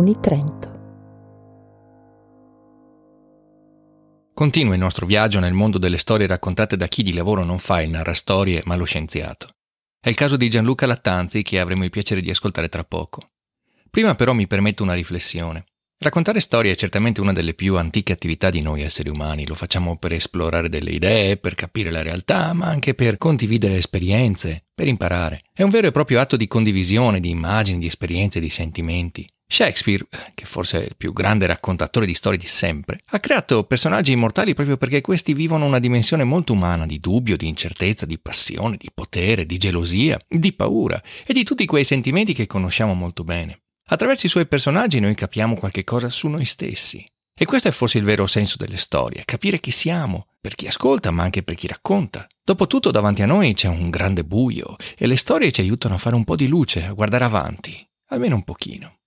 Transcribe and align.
Uni 0.00 0.18
Trento. 0.18 0.68
Continua 4.32 4.72
il 4.72 4.80
nostro 4.80 5.04
viaggio 5.04 5.40
nel 5.40 5.52
mondo 5.52 5.76
delle 5.76 5.98
storie 5.98 6.26
raccontate 6.26 6.78
da 6.78 6.88
chi 6.88 7.02
di 7.02 7.12
lavoro 7.12 7.44
non 7.44 7.58
fa 7.58 7.82
il 7.82 7.90
narrastorie 7.90 8.62
ma 8.64 8.76
lo 8.76 8.84
scienziato. 8.84 9.50
È 10.00 10.08
il 10.08 10.14
caso 10.14 10.38
di 10.38 10.48
Gianluca 10.48 10.86
Lattanzi 10.86 11.42
che 11.42 11.60
avremo 11.60 11.84
il 11.84 11.90
piacere 11.90 12.22
di 12.22 12.30
ascoltare 12.30 12.70
tra 12.70 12.82
poco. 12.82 13.32
Prima 13.90 14.14
però 14.14 14.32
mi 14.32 14.46
permetto 14.46 14.82
una 14.82 14.94
riflessione. 14.94 15.66
Raccontare 15.98 16.40
storie 16.40 16.72
è 16.72 16.76
certamente 16.76 17.20
una 17.20 17.34
delle 17.34 17.52
più 17.52 17.76
antiche 17.76 18.12
attività 18.12 18.48
di 18.48 18.62
noi 18.62 18.80
esseri 18.80 19.10
umani, 19.10 19.46
lo 19.46 19.54
facciamo 19.54 19.98
per 19.98 20.14
esplorare 20.14 20.70
delle 20.70 20.92
idee, 20.92 21.36
per 21.36 21.54
capire 21.54 21.90
la 21.90 22.00
realtà, 22.00 22.54
ma 22.54 22.68
anche 22.68 22.94
per 22.94 23.18
condividere 23.18 23.76
esperienze, 23.76 24.64
per 24.74 24.86
imparare. 24.86 25.42
È 25.52 25.62
un 25.62 25.68
vero 25.68 25.88
e 25.88 25.92
proprio 25.92 26.20
atto 26.20 26.38
di 26.38 26.48
condivisione 26.48 27.20
di 27.20 27.28
immagini, 27.28 27.80
di 27.80 27.86
esperienze, 27.86 28.40
di 28.40 28.48
sentimenti. 28.48 29.30
Shakespeare, 29.52 30.06
che 30.32 30.44
forse 30.44 30.80
è 30.80 30.84
il 30.84 30.94
più 30.96 31.12
grande 31.12 31.44
raccontatore 31.46 32.06
di 32.06 32.14
storie 32.14 32.38
di 32.38 32.46
sempre, 32.46 33.00
ha 33.06 33.18
creato 33.18 33.64
personaggi 33.64 34.12
immortali 34.12 34.54
proprio 34.54 34.76
perché 34.76 35.00
questi 35.00 35.34
vivono 35.34 35.64
una 35.64 35.80
dimensione 35.80 36.22
molto 36.22 36.52
umana 36.52 36.86
di 36.86 37.00
dubbio, 37.00 37.36
di 37.36 37.48
incertezza, 37.48 38.06
di 38.06 38.20
passione, 38.20 38.76
di 38.76 38.88
potere, 38.94 39.46
di 39.46 39.58
gelosia, 39.58 40.20
di 40.28 40.52
paura 40.52 41.02
e 41.26 41.32
di 41.32 41.42
tutti 41.42 41.66
quei 41.66 41.82
sentimenti 41.82 42.32
che 42.32 42.46
conosciamo 42.46 42.94
molto 42.94 43.24
bene. 43.24 43.62
Attraverso 43.88 44.26
i 44.26 44.28
suoi 44.28 44.46
personaggi 44.46 45.00
noi 45.00 45.16
capiamo 45.16 45.56
qualche 45.56 45.82
cosa 45.82 46.08
su 46.08 46.28
noi 46.28 46.44
stessi. 46.44 47.04
E 47.36 47.44
questo 47.44 47.66
è 47.66 47.72
forse 47.72 47.98
il 47.98 48.04
vero 48.04 48.28
senso 48.28 48.56
delle 48.56 48.76
storie, 48.76 49.24
capire 49.24 49.58
chi 49.58 49.72
siamo, 49.72 50.28
per 50.40 50.54
chi 50.54 50.68
ascolta 50.68 51.10
ma 51.10 51.24
anche 51.24 51.42
per 51.42 51.56
chi 51.56 51.66
racconta. 51.66 52.24
Dopotutto 52.44 52.92
davanti 52.92 53.22
a 53.22 53.26
noi 53.26 53.54
c'è 53.54 53.66
un 53.66 53.90
grande 53.90 54.22
buio 54.22 54.76
e 54.96 55.08
le 55.08 55.16
storie 55.16 55.50
ci 55.50 55.60
aiutano 55.60 55.96
a 55.96 55.98
fare 55.98 56.14
un 56.14 56.22
po' 56.22 56.36
di 56.36 56.46
luce, 56.46 56.84
a 56.84 56.92
guardare 56.92 57.24
avanti, 57.24 57.84
almeno 58.10 58.36
un 58.36 58.44
pochino. 58.44 58.98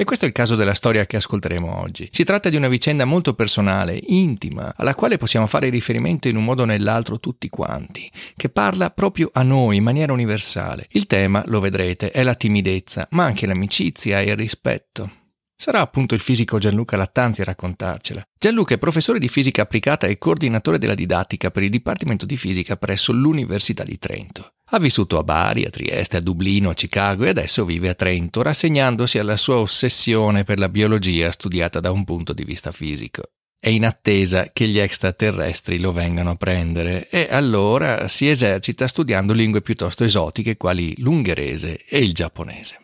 E 0.00 0.04
questo 0.04 0.26
è 0.26 0.28
il 0.28 0.34
caso 0.34 0.54
della 0.54 0.74
storia 0.74 1.06
che 1.06 1.16
ascolteremo 1.16 1.80
oggi. 1.80 2.08
Si 2.12 2.22
tratta 2.22 2.48
di 2.50 2.54
una 2.54 2.68
vicenda 2.68 3.04
molto 3.04 3.34
personale, 3.34 3.98
intima, 4.00 4.72
alla 4.76 4.94
quale 4.94 5.16
possiamo 5.16 5.48
fare 5.48 5.70
riferimento 5.70 6.28
in 6.28 6.36
un 6.36 6.44
modo 6.44 6.62
o 6.62 6.66
nell'altro 6.66 7.18
tutti 7.18 7.48
quanti, 7.48 8.08
che 8.36 8.48
parla 8.48 8.90
proprio 8.90 9.28
a 9.32 9.42
noi 9.42 9.74
in 9.74 9.82
maniera 9.82 10.12
universale. 10.12 10.86
Il 10.92 11.08
tema, 11.08 11.42
lo 11.46 11.58
vedrete, 11.58 12.12
è 12.12 12.22
la 12.22 12.36
timidezza, 12.36 13.08
ma 13.10 13.24
anche 13.24 13.44
l'amicizia 13.48 14.20
e 14.20 14.30
il 14.30 14.36
rispetto. 14.36 15.10
Sarà 15.56 15.80
appunto 15.80 16.14
il 16.14 16.20
fisico 16.20 16.58
Gianluca 16.58 16.96
Lattanzi 16.96 17.40
a 17.40 17.46
raccontarcela. 17.46 18.22
Gianluca 18.38 18.74
è 18.74 18.78
professore 18.78 19.18
di 19.18 19.26
fisica 19.26 19.62
applicata 19.62 20.06
e 20.06 20.16
coordinatore 20.16 20.78
della 20.78 20.94
didattica 20.94 21.50
per 21.50 21.64
il 21.64 21.70
Dipartimento 21.70 22.24
di 22.24 22.36
Fisica 22.36 22.76
presso 22.76 23.10
l'Università 23.10 23.82
di 23.82 23.98
Trento. 23.98 24.52
Ha 24.70 24.78
vissuto 24.78 25.18
a 25.18 25.24
Bari, 25.24 25.64
a 25.64 25.70
Trieste, 25.70 26.18
a 26.18 26.20
Dublino, 26.20 26.68
a 26.68 26.74
Chicago 26.74 27.24
e 27.24 27.30
adesso 27.30 27.64
vive 27.64 27.88
a 27.88 27.94
Trento, 27.94 28.42
rassegnandosi 28.42 29.18
alla 29.18 29.38
sua 29.38 29.56
ossessione 29.56 30.44
per 30.44 30.58
la 30.58 30.68
biologia 30.68 31.30
studiata 31.30 31.80
da 31.80 31.90
un 31.90 32.04
punto 32.04 32.34
di 32.34 32.44
vista 32.44 32.70
fisico. 32.70 33.22
È 33.58 33.70
in 33.70 33.86
attesa 33.86 34.50
che 34.52 34.68
gli 34.68 34.78
extraterrestri 34.78 35.78
lo 35.78 35.92
vengano 35.92 36.30
a 36.30 36.36
prendere 36.36 37.08
e 37.08 37.28
allora 37.30 38.08
si 38.08 38.28
esercita 38.28 38.86
studiando 38.86 39.32
lingue 39.32 39.62
piuttosto 39.62 40.04
esotiche 40.04 40.58
quali 40.58 40.94
l'ungherese 40.98 41.84
e 41.88 41.98
il 41.98 42.12
giapponese. 42.12 42.80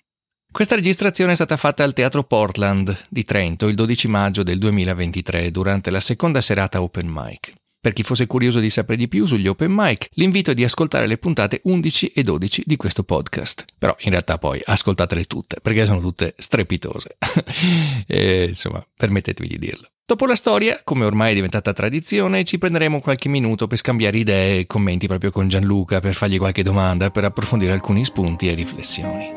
Questa 0.50 0.74
registrazione 0.74 1.32
è 1.32 1.34
stata 1.34 1.56
fatta 1.58 1.84
al 1.84 1.92
Teatro 1.92 2.24
Portland 2.24 3.06
di 3.10 3.24
Trento 3.24 3.68
il 3.68 3.74
12 3.74 4.08
maggio 4.08 4.42
del 4.42 4.58
2023 4.58 5.50
durante 5.50 5.90
la 5.90 6.00
seconda 6.00 6.40
serata 6.40 6.80
Open 6.80 7.08
Mic. 7.08 7.52
Per 7.84 7.92
chi 7.92 8.02
fosse 8.02 8.26
curioso 8.26 8.60
di 8.60 8.70
sapere 8.70 8.96
di 8.96 9.08
più 9.08 9.26
sugli 9.26 9.46
open 9.46 9.70
mic, 9.70 10.08
l'invito 10.12 10.52
è 10.52 10.54
di 10.54 10.64
ascoltare 10.64 11.06
le 11.06 11.18
puntate 11.18 11.60
11 11.64 12.12
e 12.14 12.22
12 12.22 12.62
di 12.64 12.76
questo 12.76 13.02
podcast. 13.02 13.66
Però 13.76 13.94
in 14.04 14.10
realtà 14.10 14.38
poi 14.38 14.58
ascoltatele 14.64 15.24
tutte, 15.24 15.58
perché 15.60 15.84
sono 15.84 16.00
tutte 16.00 16.34
strepitose. 16.38 17.18
e, 18.08 18.44
insomma, 18.48 18.82
permettetemi 18.96 19.46
di 19.46 19.58
dirlo. 19.58 19.86
Dopo 20.02 20.24
la 20.24 20.34
storia, 20.34 20.80
come 20.82 21.04
ormai 21.04 21.32
è 21.32 21.34
diventata 21.34 21.74
tradizione, 21.74 22.44
ci 22.44 22.56
prenderemo 22.56 23.02
qualche 23.02 23.28
minuto 23.28 23.66
per 23.66 23.76
scambiare 23.76 24.16
idee 24.16 24.60
e 24.60 24.66
commenti 24.66 25.06
proprio 25.06 25.30
con 25.30 25.48
Gianluca, 25.48 26.00
per 26.00 26.14
fargli 26.14 26.38
qualche 26.38 26.62
domanda, 26.62 27.10
per 27.10 27.24
approfondire 27.24 27.72
alcuni 27.72 28.02
spunti 28.06 28.48
e 28.48 28.54
riflessioni. 28.54 29.30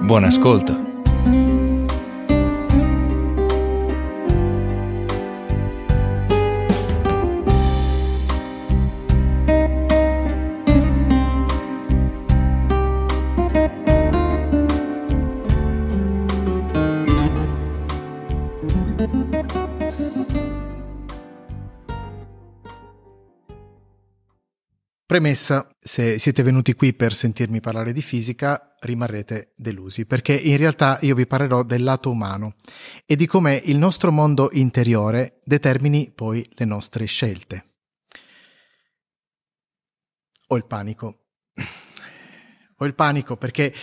Buon 0.00 0.24
ascolto! 0.24 1.57
Premessa, 25.08 25.74
se 25.78 26.18
siete 26.18 26.42
venuti 26.42 26.74
qui 26.74 26.92
per 26.92 27.14
sentirmi 27.14 27.60
parlare 27.60 27.94
di 27.94 28.02
fisica, 28.02 28.74
rimarrete 28.78 29.52
delusi, 29.56 30.04
perché 30.04 30.34
in 30.34 30.58
realtà 30.58 30.98
io 31.00 31.14
vi 31.14 31.26
parlerò 31.26 31.62
del 31.62 31.82
lato 31.82 32.10
umano 32.10 32.56
e 33.06 33.16
di 33.16 33.26
come 33.26 33.56
il 33.64 33.78
nostro 33.78 34.12
mondo 34.12 34.50
interiore 34.52 35.38
determini 35.44 36.12
poi 36.14 36.46
le 36.50 36.64
nostre 36.66 37.06
scelte. 37.06 37.64
Ho 40.48 40.56
il 40.56 40.66
panico. 40.66 41.28
Ho 42.76 42.84
il 42.84 42.94
panico 42.94 43.38
perché, 43.38 43.74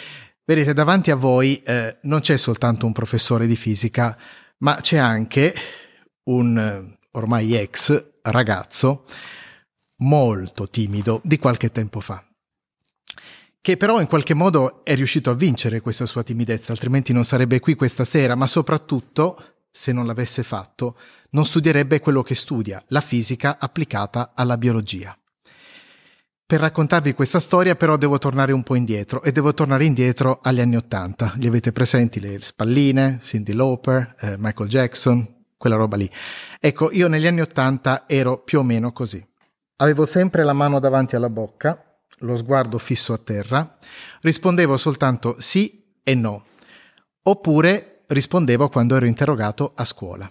vedete, 0.45 0.73
davanti 0.73 1.09
a 1.09 1.15
voi 1.15 1.61
eh, 1.63 1.97
non 2.03 2.19
c'è 2.19 2.37
soltanto 2.37 2.85
un 2.85 2.93
professore 2.93 3.47
di 3.47 3.55
fisica, 3.55 4.15
ma 4.59 4.75
c'è 4.81 4.97
anche 4.97 5.53
un 6.23 6.95
ormai 7.11 7.55
ex 7.55 8.13
ragazzo 8.23 9.05
molto 9.97 10.69
timido 10.69 11.21
di 11.23 11.37
qualche 11.37 11.71
tempo 11.71 11.99
fa 11.99 12.25
che 13.65 13.77
però 13.77 13.99
in 13.99 14.05
qualche 14.05 14.35
modo 14.35 14.85
è 14.85 14.93
riuscito 14.93 15.31
a 15.31 15.33
vincere 15.33 15.81
questa 15.81 16.05
sua 16.05 16.21
timidezza, 16.21 16.71
altrimenti 16.71 17.13
non 17.13 17.23
sarebbe 17.23 17.59
qui 17.59 17.73
questa 17.73 18.03
sera, 18.03 18.35
ma 18.35 18.45
soprattutto, 18.45 19.63
se 19.71 19.91
non 19.91 20.05
l'avesse 20.05 20.43
fatto, 20.43 20.95
non 21.31 21.47
studierebbe 21.47 21.99
quello 21.99 22.21
che 22.21 22.35
studia, 22.35 22.83
la 22.89 23.01
fisica 23.01 23.57
applicata 23.57 24.33
alla 24.35 24.59
biologia. 24.59 25.17
Per 26.47 26.59
raccontarvi 26.59 27.15
questa 27.15 27.39
storia 27.39 27.73
però 27.73 27.97
devo 27.97 28.19
tornare 28.19 28.51
un 28.51 28.61
po' 28.61 28.75
indietro 28.75 29.23
e 29.23 29.31
devo 29.31 29.55
tornare 29.55 29.83
indietro 29.83 30.41
agli 30.43 30.59
anni 30.59 30.75
Ottanta. 30.75 31.33
Li 31.37 31.47
avete 31.47 31.71
presenti 31.71 32.19
le 32.19 32.39
spalline, 32.39 33.17
Cindy 33.19 33.51
Lauper, 33.53 34.13
eh, 34.19 34.35
Michael 34.37 34.69
Jackson, 34.69 35.27
quella 35.57 35.75
roba 35.75 35.97
lì. 35.97 36.07
Ecco, 36.59 36.91
io 36.91 37.07
negli 37.07 37.25
anni 37.25 37.41
Ottanta 37.41 38.03
ero 38.05 38.43
più 38.43 38.59
o 38.59 38.61
meno 38.61 38.91
così. 38.91 39.25
Avevo 39.77 40.05
sempre 40.05 40.43
la 40.43 40.53
mano 40.53 40.79
davanti 40.79 41.15
alla 41.15 41.31
bocca, 41.31 41.83
lo 42.19 42.37
sguardo 42.37 42.77
fisso 42.77 43.13
a 43.13 43.17
terra, 43.17 43.77
rispondevo 44.21 44.77
soltanto 44.77 45.37
sì 45.39 45.83
e 46.03 46.13
no, 46.13 46.45
oppure 47.23 48.03
rispondevo 48.05 48.69
quando 48.69 48.95
ero 48.95 49.07
interrogato 49.07 49.71
a 49.75 49.83
scuola. 49.83 50.29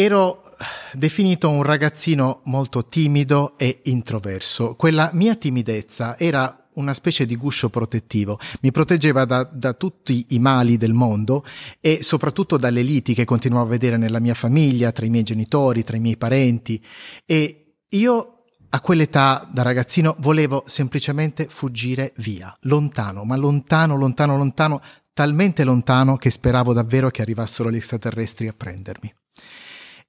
Ero 0.00 0.44
definito 0.92 1.50
un 1.50 1.64
ragazzino 1.64 2.42
molto 2.44 2.86
timido 2.86 3.58
e 3.58 3.80
introverso. 3.86 4.76
Quella 4.76 5.10
mia 5.12 5.34
timidezza 5.34 6.16
era 6.16 6.68
una 6.74 6.94
specie 6.94 7.26
di 7.26 7.34
guscio 7.34 7.68
protettivo, 7.68 8.38
mi 8.60 8.70
proteggeva 8.70 9.24
da, 9.24 9.42
da, 9.42 9.72
tutti 9.72 10.26
i 10.28 10.38
mali 10.38 10.76
del 10.76 10.92
mondo 10.92 11.44
e 11.80 12.04
soprattutto 12.04 12.56
dalle 12.56 12.82
liti 12.82 13.12
che 13.12 13.24
continuavo 13.24 13.66
a 13.66 13.70
vedere 13.70 13.96
nella 13.96 14.20
mia 14.20 14.34
famiglia, 14.34 14.92
tra 14.92 15.04
i 15.04 15.10
miei 15.10 15.24
genitori, 15.24 15.82
tra 15.82 15.96
i 15.96 16.00
miei 16.00 16.16
parenti 16.16 16.80
e 17.26 17.78
io 17.88 18.44
a 18.68 18.80
quell'età 18.80 19.48
da 19.52 19.62
ragazzino 19.62 20.14
volevo 20.20 20.62
semplicemente 20.66 21.48
fuggire 21.48 22.12
via, 22.18 22.56
lontano, 22.60 23.24
ma 23.24 23.34
lontano, 23.34 23.96
lontano, 23.96 24.36
lontano, 24.36 24.80
talmente 25.12 25.64
lontano 25.64 26.16
che 26.16 26.30
speravo 26.30 26.72
davvero 26.72 27.10
che 27.10 27.20
arrivassero 27.22 27.68
gli 27.68 27.76
extraterrestri 27.76 28.46
a 28.46 28.54
prendermi. 28.56 29.12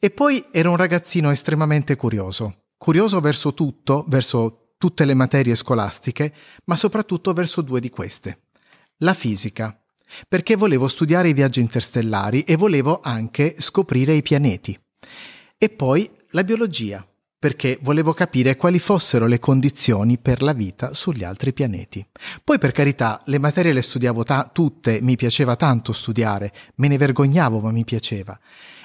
E 0.01 0.11
poi 0.11 0.45
ero 0.51 0.69
un 0.69 0.77
ragazzino 0.77 1.29
estremamente 1.29 1.97
curioso, 1.97 2.67
curioso 2.77 3.19
verso 3.19 3.53
tutto, 3.53 4.05
verso 4.07 4.75
tutte 4.77 5.03
le 5.03 5.13
materie 5.13 5.55
scolastiche, 5.55 6.33
ma 6.67 6.77
soprattutto 6.77 7.33
verso 7.33 7.61
due 7.61 7.81
di 7.81 7.89
queste. 7.89 8.43
La 8.99 9.13
fisica, 9.13 9.77
perché 10.25 10.55
volevo 10.55 10.87
studiare 10.87 11.27
i 11.27 11.33
viaggi 11.33 11.59
interstellari 11.59 12.43
e 12.43 12.55
volevo 12.55 13.01
anche 13.03 13.57
scoprire 13.59 14.13
i 14.13 14.21
pianeti. 14.21 14.79
E 15.57 15.67
poi 15.67 16.09
la 16.29 16.45
biologia, 16.45 17.05
perché 17.37 17.77
volevo 17.81 18.13
capire 18.13 18.55
quali 18.55 18.79
fossero 18.79 19.27
le 19.27 19.39
condizioni 19.39 20.17
per 20.17 20.41
la 20.41 20.53
vita 20.53 20.93
sugli 20.93 21.25
altri 21.25 21.51
pianeti. 21.51 22.05
Poi 22.41 22.57
per 22.57 22.71
carità, 22.71 23.21
le 23.25 23.37
materie 23.37 23.73
le 23.73 23.81
studiavo 23.81 24.23
ta- 24.23 24.49
tutte, 24.49 24.99
mi 25.01 25.17
piaceva 25.17 25.57
tanto 25.57 25.91
studiare, 25.91 26.53
me 26.75 26.87
ne 26.87 26.97
vergognavo 26.97 27.59
ma 27.59 27.71
mi 27.71 27.83
piaceva. 27.83 28.39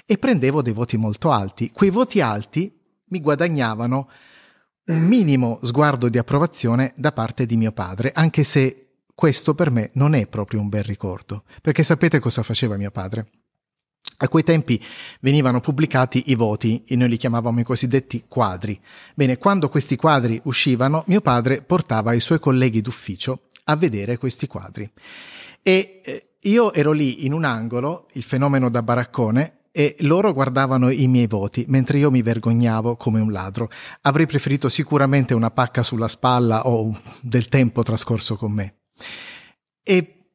E 0.07 0.19
prendevo 0.19 0.61
dei 0.61 0.73
voti 0.73 0.97
molto 0.97 1.31
alti. 1.31 1.71
Quei 1.71 1.91
voti 1.91 2.21
alti 2.21 2.71
mi 3.07 3.21
guadagnavano 3.21 4.09
un 4.87 5.01
minimo 5.01 5.59
sguardo 5.63 6.09
di 6.09 6.19
approvazione 6.19 6.93
da 6.97 7.13
parte 7.13 7.47
di 7.47 7.57
mio 7.57 7.73
padre, 7.73 8.13
anche 8.13 8.45
se 8.45 8.85
questo 9.15 9.55
per 9.55 9.71
me 9.71 9.91
non 9.95 10.15
è 10.15 10.27
proprio 10.27 10.61
un 10.61 10.69
bel 10.69 10.85
ricordo, 10.85 11.45
perché 11.63 11.83
sapete 11.83 12.19
cosa 12.19 12.43
faceva 12.43 12.77
mio 12.77 12.91
padre? 12.91 13.29
A 14.19 14.29
quei 14.29 14.43
tempi 14.43 14.83
venivano 15.21 15.61
pubblicati 15.61 16.25
i 16.27 16.35
voti 16.35 16.85
e 16.87 16.97
noi 16.97 17.09
li 17.09 17.17
chiamavamo 17.17 17.61
i 17.61 17.65
cosiddetti 17.65 18.25
quadri. 18.29 18.79
Bene, 19.15 19.39
quando 19.39 19.69
questi 19.69 19.97
quadri 19.97 20.41
uscivano, 20.45 21.05
mio 21.07 21.21
padre 21.21 21.63
portava 21.63 22.13
i 22.13 22.21
suoi 22.21 22.39
colleghi 22.39 22.81
d'ufficio 22.81 23.49
a 23.65 23.77
vedere 23.77 24.19
questi 24.19 24.47
quadri. 24.47 24.89
E 25.63 26.01
eh, 26.05 26.29
io 26.41 26.73
ero 26.75 26.93
lì 26.93 27.25
in 27.25 27.33
un 27.33 27.45
angolo, 27.45 28.09
il 28.13 28.23
fenomeno 28.23 28.69
da 28.69 28.83
baraccone, 28.83 29.64
e 29.77 29.97
loro 30.03 30.33
guardavano 30.33 30.89
i 30.89 31.09
miei 31.09 31.27
voti, 31.27 31.65
mentre 31.67 31.99
io 31.99 32.09
mi 32.09 32.23
vergognavo 32.23 32.95
come 32.95 33.19
un 33.19 33.33
ladro. 33.33 33.69
Avrei 34.03 34.25
preferito 34.25 34.69
sicuramente 34.69 35.35
una 35.35 35.51
pacca 35.51 35.83
sulla 35.83 36.07
spalla 36.07 36.69
o 36.69 36.97
del 37.21 37.49
tempo 37.49 37.83
trascorso 37.83 38.37
con 38.37 38.53
me. 38.53 38.83
E 39.83 40.27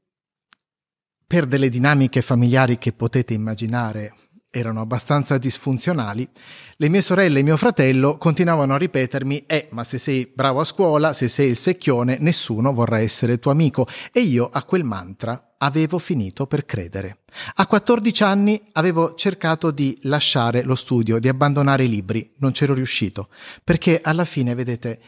per 1.25 1.45
delle 1.45 1.69
dinamiche 1.69 2.21
familiari 2.21 2.77
che 2.77 2.91
potete 2.91 3.33
immaginare 3.33 4.13
erano 4.49 4.81
abbastanza 4.81 5.37
disfunzionali, 5.37 6.27
le 6.75 6.89
mie 6.89 7.01
sorelle 7.01 7.39
e 7.39 7.43
mio 7.43 7.55
fratello 7.55 8.17
continuavano 8.17 8.73
a 8.73 8.77
ripetermi 8.77 9.45
eh, 9.45 9.69
ma 9.71 9.85
se 9.85 9.99
sei 9.99 10.29
bravo 10.35 10.59
a 10.59 10.65
scuola, 10.65 11.13
se 11.13 11.29
sei 11.29 11.51
il 11.51 11.55
secchione, 11.55 12.17
nessuno 12.19 12.73
vorrà 12.73 12.99
essere 12.99 13.39
tuo 13.39 13.51
amico 13.51 13.87
e 14.11 14.19
io 14.19 14.49
a 14.51 14.65
quel 14.65 14.83
mantra 14.83 15.48
avevo 15.59 15.97
finito 15.99 16.45
per 16.45 16.65
credere. 16.65 17.19
A 17.55 17.67
14 17.67 18.23
anni 18.23 18.61
avevo 18.73 19.15
cercato 19.15 19.71
di 19.71 19.97
lasciare 20.03 20.63
lo 20.63 20.75
studio, 20.75 21.19
di 21.19 21.27
abbandonare 21.27 21.85
i 21.85 21.89
libri, 21.89 22.33
non 22.37 22.51
c'ero 22.51 22.73
riuscito, 22.73 23.29
perché 23.63 23.99
alla 24.01 24.25
fine, 24.25 24.55
vedete, 24.55 24.99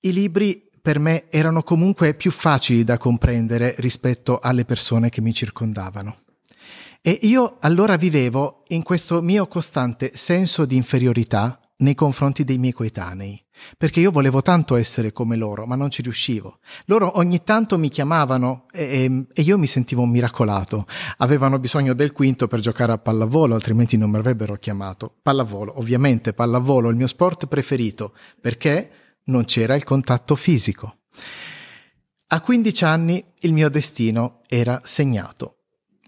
i 0.00 0.12
libri 0.12 0.68
per 0.80 0.98
me 0.98 1.30
erano 1.30 1.62
comunque 1.62 2.14
più 2.14 2.30
facili 2.30 2.84
da 2.84 2.98
comprendere 2.98 3.74
rispetto 3.78 4.38
alle 4.38 4.64
persone 4.64 5.10
che 5.10 5.20
mi 5.20 5.34
circondavano. 5.34 6.16
E 7.00 7.18
io 7.22 7.58
allora 7.60 7.96
vivevo 7.96 8.64
in 8.68 8.82
questo 8.82 9.22
mio 9.22 9.46
costante 9.46 10.12
senso 10.14 10.64
di 10.64 10.76
inferiorità 10.76 11.60
nei 11.78 11.94
confronti 11.94 12.44
dei 12.44 12.58
miei 12.58 12.72
coetanei, 12.72 13.40
perché 13.76 14.00
io 14.00 14.10
volevo 14.10 14.42
tanto 14.42 14.76
essere 14.76 15.12
come 15.12 15.36
loro, 15.36 15.66
ma 15.66 15.76
non 15.76 15.90
ci 15.90 16.02
riuscivo. 16.02 16.58
Loro 16.86 17.18
ogni 17.18 17.42
tanto 17.44 17.78
mi 17.78 17.88
chiamavano 17.88 18.66
e, 18.72 19.26
e, 19.32 19.42
io 19.42 19.58
mi 19.58 19.66
sentivo 19.66 20.02
un 20.02 20.10
miracolato. 20.10 20.86
Avevano 21.18 21.58
bisogno 21.58 21.94
del 21.94 22.12
quinto 22.12 22.48
per 22.48 22.60
giocare 22.60 22.92
a 22.92 22.98
pallavolo, 22.98 23.54
altrimenti 23.54 23.96
non 23.96 24.10
mi 24.10 24.16
avrebbero 24.16 24.56
chiamato. 24.56 25.18
Pallavolo, 25.22 25.78
ovviamente 25.78 26.32
pallavolo, 26.32 26.88
il 26.88 26.96
mio 26.96 27.06
sport 27.06 27.46
preferito, 27.46 28.14
perché 28.40 28.90
non 29.24 29.44
c'era 29.44 29.74
il 29.74 29.84
contatto 29.84 30.34
fisico. 30.34 30.96
A 32.30 32.40
15 32.40 32.84
anni 32.84 33.24
il 33.40 33.52
mio 33.52 33.70
destino 33.70 34.40
era 34.48 34.80
segnato 34.84 35.58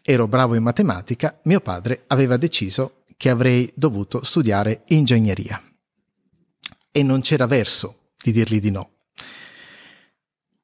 ero 0.02 0.26
bravo 0.26 0.55
in 0.55 0.62
matematica, 0.62 1.38
mio 1.44 1.61
padre 1.61 2.05
aveva 2.08 2.37
deciso 2.37 3.00
che 3.20 3.28
avrei 3.28 3.70
dovuto 3.75 4.25
studiare 4.25 4.84
ingegneria. 4.87 5.62
E 6.90 7.02
non 7.02 7.20
c'era 7.20 7.44
verso 7.44 8.12
di 8.17 8.32
dirgli 8.32 8.61
di 8.61 8.70
no. 8.70 8.93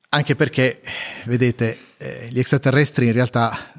Anche 0.08 0.34
perché, 0.34 0.80
vedete, 1.26 1.78
eh, 1.98 2.30
gli 2.30 2.38
extraterrestri 2.38 3.08
in 3.08 3.12
realtà 3.12 3.74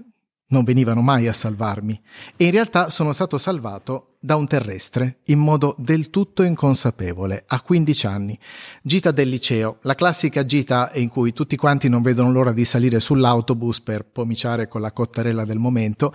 non 0.49 0.63
venivano 0.63 1.01
mai 1.01 1.27
a 1.27 1.33
salvarmi 1.33 1.99
e 2.35 2.45
in 2.45 2.51
realtà 2.51 2.89
sono 2.89 3.11
stato 3.11 3.37
salvato 3.37 4.17
da 4.19 4.35
un 4.35 4.47
terrestre 4.47 5.19
in 5.25 5.39
modo 5.39 5.75
del 5.77 6.09
tutto 6.09 6.43
inconsapevole 6.43 7.43
a 7.47 7.61
15 7.61 8.07
anni. 8.07 8.39
Gita 8.81 9.11
del 9.11 9.29
liceo, 9.29 9.77
la 9.81 9.95
classica 9.95 10.45
gita 10.45 10.91
in 10.95 11.09
cui 11.09 11.33
tutti 11.33 11.55
quanti 11.55 11.89
non 11.89 12.01
vedono 12.01 12.31
l'ora 12.31 12.51
di 12.51 12.65
salire 12.65 12.99
sull'autobus 12.99 13.81
per 13.81 14.05
pomiciare 14.05 14.67
con 14.67 14.81
la 14.81 14.91
cottarella 14.91 15.45
del 15.45 15.59
momento. 15.59 16.13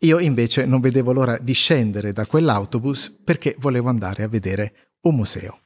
Io 0.00 0.18
invece 0.18 0.66
non 0.66 0.80
vedevo 0.80 1.12
l'ora 1.12 1.38
di 1.38 1.52
scendere 1.52 2.12
da 2.12 2.26
quell'autobus 2.26 3.20
perché 3.24 3.56
volevo 3.58 3.88
andare 3.88 4.22
a 4.22 4.28
vedere 4.28 4.90
un 5.02 5.14
museo. 5.14 5.60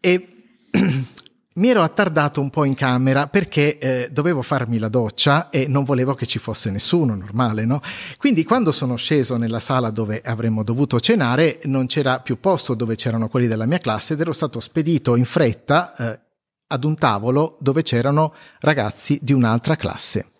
E 0.00 0.28
mi 1.54 1.68
ero 1.68 1.82
attardato 1.82 2.40
un 2.40 2.48
po' 2.48 2.64
in 2.64 2.74
camera 2.74 3.26
perché 3.26 3.78
eh, 3.78 4.08
dovevo 4.10 4.40
farmi 4.40 4.78
la 4.78 4.88
doccia 4.88 5.50
e 5.50 5.66
non 5.66 5.84
volevo 5.84 6.14
che 6.14 6.24
ci 6.24 6.38
fosse 6.38 6.70
nessuno, 6.70 7.14
normale, 7.14 7.66
no? 7.66 7.82
Quindi 8.16 8.44
quando 8.44 8.72
sono 8.72 8.96
sceso 8.96 9.36
nella 9.36 9.60
sala 9.60 9.90
dove 9.90 10.22
avremmo 10.24 10.62
dovuto 10.62 10.98
cenare, 10.98 11.60
non 11.64 11.86
c'era 11.86 12.20
più 12.20 12.40
posto 12.40 12.74
dove 12.74 12.96
c'erano 12.96 13.28
quelli 13.28 13.48
della 13.48 13.66
mia 13.66 13.78
classe 13.78 14.14
ed 14.14 14.20
ero 14.20 14.32
stato 14.32 14.60
spedito 14.60 15.14
in 15.14 15.26
fretta 15.26 15.94
eh, 15.94 16.20
ad 16.68 16.84
un 16.84 16.94
tavolo 16.94 17.58
dove 17.60 17.82
c'erano 17.82 18.34
ragazzi 18.60 19.18
di 19.20 19.34
un'altra 19.34 19.76
classe. 19.76 20.30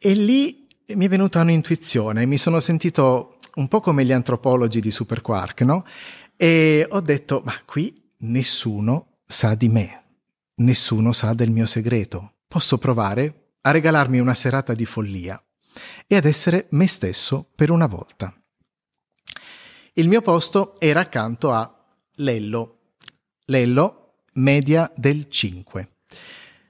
E 0.00 0.14
lì 0.14 0.66
mi 0.94 1.04
è 1.04 1.08
venuta 1.08 1.40
un'intuizione, 1.40 2.24
mi 2.24 2.38
sono 2.38 2.60
sentito 2.60 3.36
un 3.56 3.68
po' 3.68 3.80
come 3.80 4.04
gli 4.04 4.12
antropologi 4.12 4.80
di 4.80 4.90
Super 4.90 5.20
Quark, 5.20 5.60
no? 5.62 5.84
E 6.36 6.86
ho 6.88 7.00
detto, 7.00 7.42
ma 7.44 7.52
qui 7.66 7.92
nessuno 8.20 9.07
sa 9.30 9.54
di 9.54 9.68
me. 9.68 10.04
Nessuno 10.56 11.12
sa 11.12 11.34
del 11.34 11.50
mio 11.50 11.66
segreto. 11.66 12.36
Posso 12.48 12.78
provare 12.78 13.50
a 13.60 13.70
regalarmi 13.70 14.18
una 14.18 14.34
serata 14.34 14.72
di 14.72 14.86
follia 14.86 15.40
e 16.06 16.16
ad 16.16 16.24
essere 16.24 16.66
me 16.70 16.86
stesso 16.86 17.46
per 17.54 17.70
una 17.70 17.86
volta. 17.86 18.34
Il 19.92 20.08
mio 20.08 20.22
posto 20.22 20.80
era 20.80 21.00
accanto 21.00 21.52
a 21.52 21.86
Lello. 22.16 22.94
Lello, 23.44 24.22
media 24.34 24.90
del 24.96 25.28
5. 25.28 25.96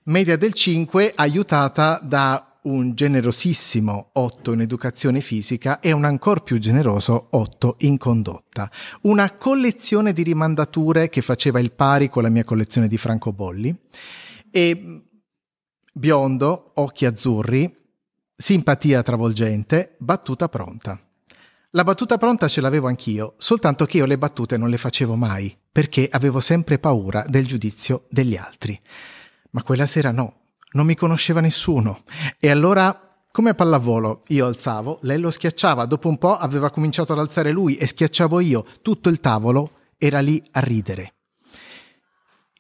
Media 0.04 0.37
del 0.37 0.52
5 0.52 1.12
aiutata 1.14 2.00
da 2.02 2.47
un 2.68 2.94
generosissimo 2.94 4.10
8 4.12 4.52
in 4.52 4.60
educazione 4.60 5.20
fisica 5.20 5.80
e 5.80 5.92
un 5.92 6.04
ancora 6.04 6.40
più 6.40 6.58
generoso 6.58 7.28
8 7.30 7.76
in 7.80 7.96
condotta. 7.96 8.70
Una 9.02 9.32
collezione 9.32 10.12
di 10.12 10.22
rimandature 10.22 11.08
che 11.08 11.22
faceva 11.22 11.60
il 11.60 11.72
pari 11.72 12.08
con 12.08 12.22
la 12.22 12.28
mia 12.28 12.44
collezione 12.44 12.86
di 12.86 12.98
francobolli 12.98 13.74
e 14.50 15.02
biondo, 15.92 16.72
occhi 16.74 17.06
azzurri, 17.06 17.74
simpatia 18.36 19.02
travolgente, 19.02 19.96
battuta 19.98 20.48
pronta. 20.48 21.00
La 21.72 21.84
battuta 21.84 22.18
pronta 22.18 22.48
ce 22.48 22.60
l'avevo 22.60 22.86
anch'io, 22.86 23.34
soltanto 23.38 23.84
che 23.84 23.98
io 23.98 24.06
le 24.06 24.18
battute 24.18 24.56
non 24.56 24.70
le 24.70 24.78
facevo 24.78 25.16
mai, 25.16 25.54
perché 25.70 26.08
avevo 26.10 26.40
sempre 26.40 26.78
paura 26.78 27.24
del 27.26 27.46
giudizio 27.46 28.04
degli 28.08 28.37
altri. 28.37 28.78
Ma 29.50 29.62
quella 29.62 29.87
sera 29.87 30.10
no, 30.10 30.48
non 30.72 30.87
mi 30.87 30.94
conosceva 30.94 31.40
nessuno. 31.40 32.00
E 32.38 32.50
allora, 32.50 33.00
come 33.30 33.50
a 33.50 33.54
pallavolo, 33.54 34.25
io 34.28 34.46
alzavo, 34.46 34.98
lei 35.02 35.18
lo 35.18 35.30
schiacciava, 35.30 35.87
dopo 35.87 36.08
un 36.08 36.18
po' 36.18 36.37
aveva 36.37 36.70
cominciato 36.70 37.12
ad 37.12 37.18
alzare 37.20 37.50
lui 37.50 37.76
e 37.76 37.87
schiacciavo 37.87 38.40
io, 38.40 38.64
tutto 38.82 39.08
il 39.08 39.20
tavolo 39.20 39.72
era 39.96 40.20
lì 40.20 40.42
a 40.52 40.60
ridere. 40.60 41.14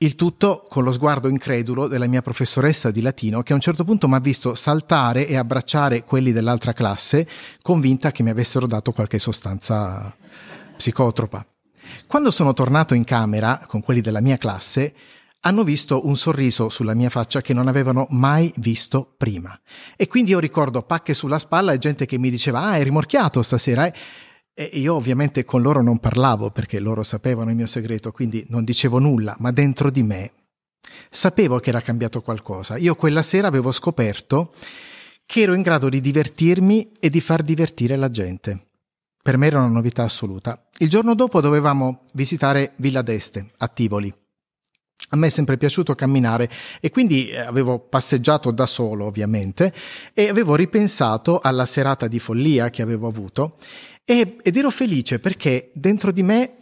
Il 0.00 0.14
tutto 0.14 0.64
con 0.68 0.84
lo 0.84 0.92
sguardo 0.92 1.26
incredulo 1.26 1.88
della 1.88 2.06
mia 2.06 2.22
professoressa 2.22 2.92
di 2.92 3.00
latino 3.00 3.42
che 3.42 3.50
a 3.50 3.56
un 3.56 3.60
certo 3.60 3.82
punto 3.82 4.06
mi 4.06 4.14
ha 4.14 4.20
visto 4.20 4.54
saltare 4.54 5.26
e 5.26 5.36
abbracciare 5.36 6.04
quelli 6.04 6.30
dell'altra 6.30 6.72
classe, 6.72 7.28
convinta 7.62 8.12
che 8.12 8.22
mi 8.22 8.30
avessero 8.30 8.68
dato 8.68 8.92
qualche 8.92 9.18
sostanza 9.18 10.14
psicotropa. 10.76 11.44
Quando 12.06 12.30
sono 12.30 12.52
tornato 12.52 12.94
in 12.94 13.02
camera 13.02 13.64
con 13.66 13.82
quelli 13.82 14.00
della 14.00 14.20
mia 14.20 14.36
classe, 14.36 14.94
hanno 15.40 15.64
visto 15.64 16.06
un 16.06 16.16
sorriso 16.16 16.68
sulla 16.68 16.94
mia 16.94 17.10
faccia 17.10 17.40
che 17.40 17.54
non 17.54 17.68
avevano 17.68 18.06
mai 18.10 18.52
visto 18.56 19.14
prima. 19.16 19.58
E 19.96 20.06
quindi 20.08 20.32
io 20.32 20.38
ricordo 20.38 20.82
pacche 20.82 21.14
sulla 21.14 21.38
spalla 21.38 21.72
e 21.72 21.78
gente 21.78 22.06
che 22.06 22.18
mi 22.18 22.30
diceva 22.30 22.62
ah, 22.62 22.76
è 22.76 22.82
rimorchiato 22.82 23.42
stasera. 23.42 23.86
Eh? 23.86 23.94
E 24.54 24.70
io 24.74 24.94
ovviamente 24.94 25.44
con 25.44 25.62
loro 25.62 25.82
non 25.82 26.00
parlavo 26.00 26.50
perché 26.50 26.80
loro 26.80 27.04
sapevano 27.04 27.50
il 27.50 27.56
mio 27.56 27.66
segreto, 27.66 28.10
quindi 28.10 28.44
non 28.48 28.64
dicevo 28.64 28.98
nulla, 28.98 29.36
ma 29.38 29.52
dentro 29.52 29.90
di 29.90 30.02
me 30.02 30.32
sapevo 31.10 31.58
che 31.58 31.68
era 31.68 31.80
cambiato 31.80 32.20
qualcosa. 32.22 32.76
Io 32.76 32.96
quella 32.96 33.22
sera 33.22 33.46
avevo 33.46 33.70
scoperto 33.70 34.52
che 35.24 35.42
ero 35.42 35.54
in 35.54 35.62
grado 35.62 35.88
di 35.88 36.00
divertirmi 36.00 36.92
e 36.98 37.10
di 37.10 37.20
far 37.20 37.42
divertire 37.42 37.96
la 37.96 38.10
gente. 38.10 38.66
Per 39.22 39.36
me 39.36 39.46
era 39.46 39.58
una 39.58 39.68
novità 39.68 40.04
assoluta. 40.04 40.66
Il 40.78 40.88
giorno 40.88 41.14
dopo 41.14 41.40
dovevamo 41.40 42.04
visitare 42.14 42.72
Villa 42.76 43.02
d'Este 43.02 43.52
a 43.58 43.68
Tivoli. 43.68 44.17
A 45.10 45.16
me 45.16 45.28
è 45.28 45.30
sempre 45.30 45.56
piaciuto 45.56 45.94
camminare 45.94 46.50
e 46.80 46.90
quindi 46.90 47.30
eh, 47.30 47.38
avevo 47.38 47.78
passeggiato 47.78 48.50
da 48.50 48.66
solo 48.66 49.06
ovviamente 49.06 49.72
e 50.12 50.28
avevo 50.28 50.54
ripensato 50.54 51.38
alla 51.38 51.66
serata 51.66 52.08
di 52.08 52.18
follia 52.18 52.68
che 52.68 52.82
avevo 52.82 53.06
avuto 53.06 53.56
e, 54.04 54.36
ed 54.42 54.56
ero 54.56 54.70
felice 54.70 55.18
perché 55.18 55.70
dentro 55.72 56.12
di 56.12 56.22
me 56.22 56.56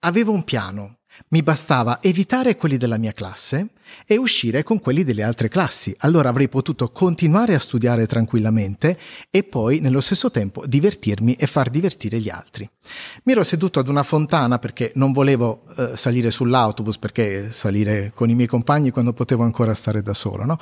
avevo 0.00 0.32
un 0.32 0.42
piano. 0.42 1.01
Mi 1.28 1.42
bastava 1.42 2.02
evitare 2.02 2.56
quelli 2.56 2.76
della 2.76 2.96
mia 2.96 3.12
classe 3.12 3.68
e 4.06 4.16
uscire 4.16 4.62
con 4.62 4.80
quelli 4.80 5.04
delle 5.04 5.22
altre 5.22 5.48
classi. 5.48 5.94
Allora 5.98 6.28
avrei 6.28 6.48
potuto 6.48 6.90
continuare 6.90 7.54
a 7.54 7.58
studiare 7.58 8.06
tranquillamente 8.06 8.98
e 9.30 9.42
poi 9.42 9.80
nello 9.80 10.00
stesso 10.00 10.30
tempo 10.30 10.64
divertirmi 10.66 11.34
e 11.34 11.46
far 11.46 11.70
divertire 11.70 12.18
gli 12.18 12.28
altri. 12.28 12.68
Mi 13.24 13.32
ero 13.32 13.44
seduto 13.44 13.78
ad 13.78 13.88
una 13.88 14.02
fontana 14.02 14.58
perché 14.58 14.92
non 14.94 15.12
volevo 15.12 15.64
eh, 15.76 15.96
salire 15.96 16.30
sull'autobus 16.30 16.98
perché 16.98 17.50
salire 17.50 18.12
con 18.14 18.30
i 18.30 18.34
miei 18.34 18.48
compagni 18.48 18.90
quando 18.90 19.12
potevo 19.12 19.42
ancora 19.42 19.74
stare 19.74 20.02
da 20.02 20.14
solo, 20.14 20.44
no? 20.44 20.58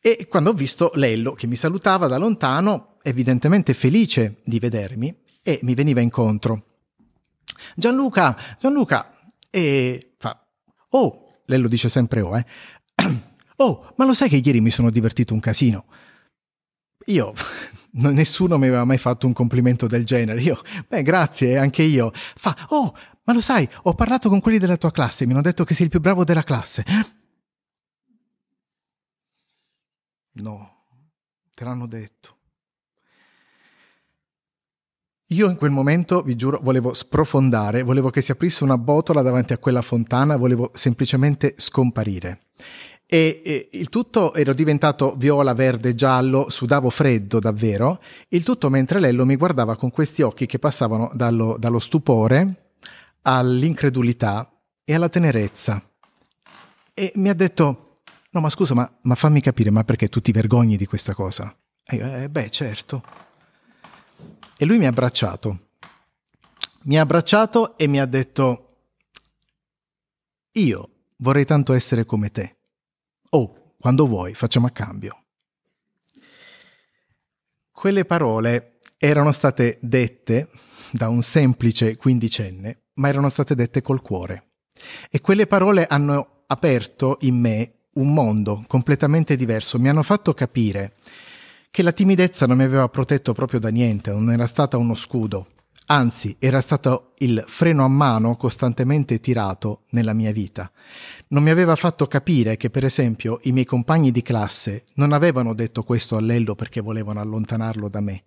E 0.00 0.26
quando 0.28 0.50
ho 0.50 0.54
visto 0.54 0.90
Lello 0.94 1.32
che 1.32 1.46
mi 1.46 1.54
salutava 1.54 2.08
da 2.08 2.18
lontano, 2.18 2.96
evidentemente 3.02 3.72
felice 3.72 4.36
di 4.44 4.58
vedermi, 4.58 5.14
e 5.42 5.60
mi 5.62 5.74
veniva 5.74 6.00
incontro. 6.00 6.64
Gianluca, 7.76 8.36
Gianluca, 8.58 9.11
e 9.54 10.14
fa, 10.16 10.48
oh, 10.90 11.40
lei 11.44 11.58
lo 11.60 11.68
dice 11.68 11.90
sempre 11.90 12.22
oh, 12.22 12.36
eh. 12.36 12.46
Oh, 13.56 13.92
ma 13.96 14.06
lo 14.06 14.14
sai 14.14 14.28
che 14.28 14.40
ieri 14.42 14.60
mi 14.60 14.70
sono 14.70 14.90
divertito 14.90 15.34
un 15.34 15.40
casino? 15.40 15.84
Io, 17.06 17.32
nessuno 17.92 18.58
mi 18.58 18.66
aveva 18.66 18.84
mai 18.84 18.98
fatto 18.98 19.26
un 19.26 19.32
complimento 19.32 19.86
del 19.86 20.04
genere. 20.04 20.40
Io, 20.40 20.60
beh, 20.88 21.02
grazie, 21.02 21.58
anche 21.58 21.82
io. 21.82 22.10
Fa, 22.12 22.56
oh, 22.70 22.92
ma 23.24 23.32
lo 23.32 23.40
sai, 23.40 23.68
ho 23.82 23.94
parlato 23.94 24.28
con 24.28 24.40
quelli 24.40 24.58
della 24.58 24.78
tua 24.78 24.90
classe, 24.90 25.26
mi 25.26 25.32
hanno 25.32 25.42
detto 25.42 25.64
che 25.64 25.74
sei 25.74 25.84
il 25.84 25.90
più 25.90 26.00
bravo 26.00 26.24
della 26.24 26.42
classe. 26.42 26.84
No, 30.32 30.86
te 31.54 31.64
l'hanno 31.64 31.86
detto. 31.86 32.38
Io 35.32 35.48
in 35.48 35.56
quel 35.56 35.70
momento, 35.70 36.20
vi 36.20 36.36
giuro, 36.36 36.60
volevo 36.62 36.92
sprofondare, 36.92 37.82
volevo 37.82 38.10
che 38.10 38.20
si 38.20 38.32
aprisse 38.32 38.64
una 38.64 38.76
botola 38.76 39.22
davanti 39.22 39.54
a 39.54 39.58
quella 39.58 39.80
fontana, 39.80 40.36
volevo 40.36 40.70
semplicemente 40.74 41.54
scomparire. 41.56 42.40
E, 43.06 43.40
e, 43.42 43.68
il 43.72 43.88
tutto 43.88 44.34
ero 44.34 44.52
diventato 44.52 45.14
viola, 45.16 45.54
verde, 45.54 45.94
giallo, 45.94 46.50
sudavo 46.50 46.90
freddo 46.90 47.38
davvero, 47.38 48.02
il 48.28 48.44
tutto 48.44 48.68
mentre 48.68 49.00
Lello 49.00 49.24
mi 49.24 49.36
guardava 49.36 49.74
con 49.74 49.90
questi 49.90 50.20
occhi 50.20 50.44
che 50.44 50.58
passavano 50.58 51.10
dallo, 51.14 51.56
dallo 51.58 51.78
stupore 51.78 52.72
all'incredulità 53.22 54.52
e 54.84 54.94
alla 54.94 55.08
tenerezza. 55.08 55.82
E 56.92 57.10
mi 57.14 57.30
ha 57.30 57.34
detto, 57.34 58.00
no 58.30 58.40
ma 58.40 58.50
scusa, 58.50 58.74
ma, 58.74 58.90
ma 59.02 59.14
fammi 59.14 59.40
capire, 59.40 59.70
ma 59.70 59.82
perché 59.82 60.08
tu 60.08 60.20
ti 60.20 60.30
vergogni 60.30 60.76
di 60.76 60.84
questa 60.84 61.14
cosa? 61.14 61.54
E 61.84 61.96
io, 61.96 62.16
eh, 62.16 62.28
beh, 62.28 62.50
certo. 62.50 63.30
E 64.62 64.64
lui 64.64 64.78
mi 64.78 64.86
ha 64.86 64.90
abbracciato. 64.90 65.70
Mi 66.82 66.96
ha 66.96 67.00
abbracciato 67.00 67.76
e 67.76 67.88
mi 67.88 67.98
ha 67.98 68.06
detto, 68.06 68.76
io 70.52 70.90
vorrei 71.16 71.44
tanto 71.44 71.72
essere 71.72 72.04
come 72.04 72.30
te. 72.30 72.58
Oh, 73.30 73.74
quando 73.76 74.06
vuoi, 74.06 74.34
facciamo 74.34 74.68
a 74.68 74.70
cambio. 74.70 75.24
Quelle 77.72 78.04
parole 78.04 78.78
erano 78.98 79.32
state 79.32 79.78
dette 79.82 80.48
da 80.92 81.08
un 81.08 81.22
semplice 81.22 81.96
quindicenne, 81.96 82.82
ma 82.94 83.08
erano 83.08 83.30
state 83.30 83.56
dette 83.56 83.82
col 83.82 84.00
cuore. 84.00 84.52
E 85.10 85.20
quelle 85.20 85.48
parole 85.48 85.86
hanno 85.86 86.44
aperto 86.46 87.16
in 87.22 87.36
me 87.36 87.78
un 87.94 88.14
mondo 88.14 88.62
completamente 88.68 89.34
diverso, 89.34 89.80
mi 89.80 89.88
hanno 89.88 90.04
fatto 90.04 90.32
capire 90.34 90.94
che 91.72 91.82
la 91.82 91.92
timidezza 91.92 92.46
non 92.46 92.58
mi 92.58 92.64
aveva 92.64 92.86
protetto 92.90 93.32
proprio 93.32 93.58
da 93.58 93.70
niente, 93.70 94.12
non 94.12 94.30
era 94.30 94.44
stata 94.44 94.76
uno 94.76 94.94
scudo, 94.94 95.46
anzi 95.86 96.36
era 96.38 96.60
stato 96.60 97.12
il 97.20 97.42
freno 97.46 97.82
a 97.82 97.88
mano 97.88 98.36
costantemente 98.36 99.20
tirato 99.20 99.84
nella 99.92 100.12
mia 100.12 100.32
vita. 100.32 100.70
Non 101.28 101.42
mi 101.42 101.48
aveva 101.48 101.74
fatto 101.74 102.06
capire 102.06 102.58
che, 102.58 102.68
per 102.68 102.84
esempio, 102.84 103.40
i 103.44 103.52
miei 103.52 103.64
compagni 103.64 104.10
di 104.10 104.20
classe 104.20 104.84
non 104.96 105.14
avevano 105.14 105.54
detto 105.54 105.82
questo 105.82 106.18
a 106.18 106.20
Lello 106.20 106.54
perché 106.54 106.82
volevano 106.82 107.20
allontanarlo 107.20 107.88
da 107.88 108.02
me, 108.02 108.24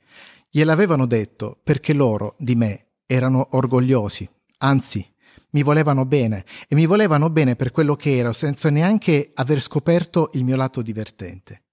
gliel'avevano 0.50 1.06
detto 1.06 1.56
perché 1.64 1.94
loro 1.94 2.34
di 2.40 2.56
me 2.56 2.88
erano 3.06 3.50
orgogliosi, 3.52 4.28
anzi 4.58 5.08
mi 5.52 5.62
volevano 5.62 6.04
bene 6.06 6.46
e 6.68 6.74
mi 6.74 6.88
volevano 6.88 7.30
bene 7.30 7.56
per 7.56 7.70
quello 7.70 7.96
che 7.96 8.18
ero 8.18 8.32
senza 8.32 8.72
neanche 8.72 9.30
aver 9.36 9.62
scoperto 9.62 10.32
il 10.34 10.44
mio 10.44 10.56
lato 10.56 10.82
divertente. 10.82 11.65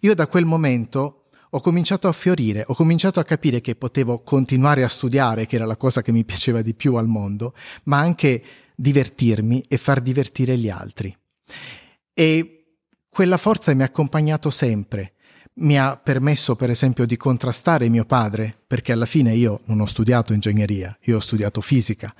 Io 0.00 0.14
da 0.14 0.26
quel 0.26 0.44
momento 0.44 1.26
ho 1.50 1.60
cominciato 1.60 2.08
a 2.08 2.12
fiorire, 2.12 2.64
ho 2.66 2.74
cominciato 2.74 3.20
a 3.20 3.24
capire 3.24 3.60
che 3.60 3.76
potevo 3.76 4.20
continuare 4.20 4.82
a 4.82 4.88
studiare, 4.88 5.46
che 5.46 5.56
era 5.56 5.66
la 5.66 5.76
cosa 5.76 6.02
che 6.02 6.12
mi 6.12 6.24
piaceva 6.24 6.62
di 6.62 6.74
più 6.74 6.96
al 6.96 7.06
mondo, 7.06 7.54
ma 7.84 7.98
anche 7.98 8.42
divertirmi 8.74 9.64
e 9.68 9.76
far 9.78 10.00
divertire 10.00 10.58
gli 10.58 10.68
altri. 10.68 11.16
E 12.12 12.64
quella 13.08 13.36
forza 13.36 13.72
mi 13.74 13.82
ha 13.82 13.86
accompagnato 13.86 14.50
sempre. 14.50 15.12
Mi 15.58 15.78
ha 15.78 15.96
permesso, 15.96 16.54
per 16.54 16.68
esempio, 16.68 17.06
di 17.06 17.16
contrastare 17.16 17.88
mio 17.88 18.04
padre, 18.04 18.54
perché 18.66 18.92
alla 18.92 19.06
fine 19.06 19.34
io 19.34 19.60
non 19.64 19.80
ho 19.80 19.86
studiato 19.86 20.34
ingegneria, 20.34 20.94
io 21.04 21.16
ho 21.16 21.20
studiato 21.20 21.62
fisica 21.62 22.14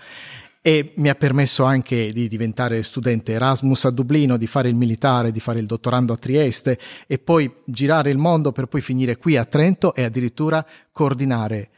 e 0.66 0.94
mi 0.96 1.08
ha 1.08 1.14
permesso 1.14 1.62
anche 1.62 2.12
di 2.12 2.26
diventare 2.26 2.82
studente 2.82 3.30
Erasmus 3.30 3.85
a 3.85 3.90
Dublino, 3.90 4.37
di 4.37 4.49
fare 4.49 4.68
il 4.68 4.75
militare, 4.75 5.30
di 5.30 5.38
fare 5.38 5.61
il 5.61 5.66
dottorando 5.66 6.12
a 6.12 6.16
Trieste 6.16 6.76
e 7.06 7.20
poi 7.20 7.49
girare 7.64 8.11
il 8.11 8.18
mondo 8.18 8.50
per 8.50 8.66
poi 8.66 8.80
finire 8.80 9.16
qui 9.16 9.37
a 9.37 9.44
Trento 9.44 9.94
e 9.94 10.02
addirittura 10.02 10.66
coordinare 10.90 11.70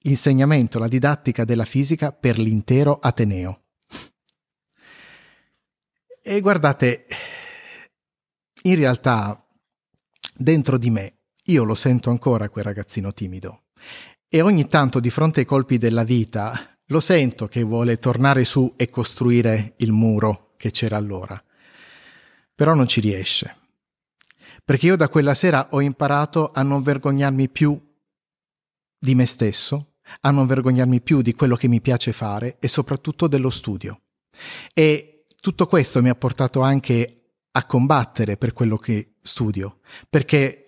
l'insegnamento, 0.00 0.80
la 0.80 0.88
didattica 0.88 1.44
della 1.44 1.64
fisica 1.64 2.10
per 2.10 2.36
l'intero 2.36 2.98
Ateneo. 3.00 3.60
E 6.20 6.40
guardate, 6.40 7.06
in 8.62 8.74
realtà 8.74 9.40
dentro 10.34 10.78
di 10.78 10.90
me 10.90 11.14
io 11.44 11.62
lo 11.62 11.76
sento 11.76 12.10
ancora 12.10 12.48
quel 12.48 12.64
ragazzino 12.64 13.12
timido 13.12 13.66
e 14.28 14.40
ogni 14.40 14.66
tanto 14.66 14.98
di 14.98 15.10
fronte 15.10 15.38
ai 15.38 15.46
colpi 15.46 15.78
della 15.78 16.02
vita 16.02 16.71
lo 16.86 17.00
sento 17.00 17.48
che 17.48 17.62
vuole 17.62 17.96
tornare 17.98 18.44
su 18.44 18.72
e 18.76 18.90
costruire 18.90 19.74
il 19.78 19.92
muro 19.92 20.52
che 20.56 20.70
c'era 20.70 20.96
allora, 20.96 21.42
però 22.54 22.74
non 22.74 22.86
ci 22.86 23.00
riesce. 23.00 23.56
Perché 24.64 24.86
io 24.86 24.96
da 24.96 25.08
quella 25.08 25.34
sera 25.34 25.68
ho 25.70 25.80
imparato 25.80 26.50
a 26.52 26.62
non 26.62 26.82
vergognarmi 26.82 27.48
più 27.48 27.80
di 28.98 29.14
me 29.14 29.26
stesso, 29.26 29.94
a 30.20 30.30
non 30.30 30.46
vergognarmi 30.46 31.00
più 31.00 31.22
di 31.22 31.34
quello 31.34 31.56
che 31.56 31.68
mi 31.68 31.80
piace 31.80 32.12
fare 32.12 32.56
e 32.60 32.68
soprattutto 32.68 33.26
dello 33.26 33.50
studio. 33.50 34.02
E 34.72 35.24
tutto 35.40 35.66
questo 35.66 36.00
mi 36.00 36.08
ha 36.08 36.14
portato 36.14 36.60
anche 36.60 37.16
a 37.50 37.64
combattere 37.66 38.36
per 38.36 38.52
quello 38.52 38.76
che 38.76 39.14
studio, 39.20 39.80
perché 40.08 40.61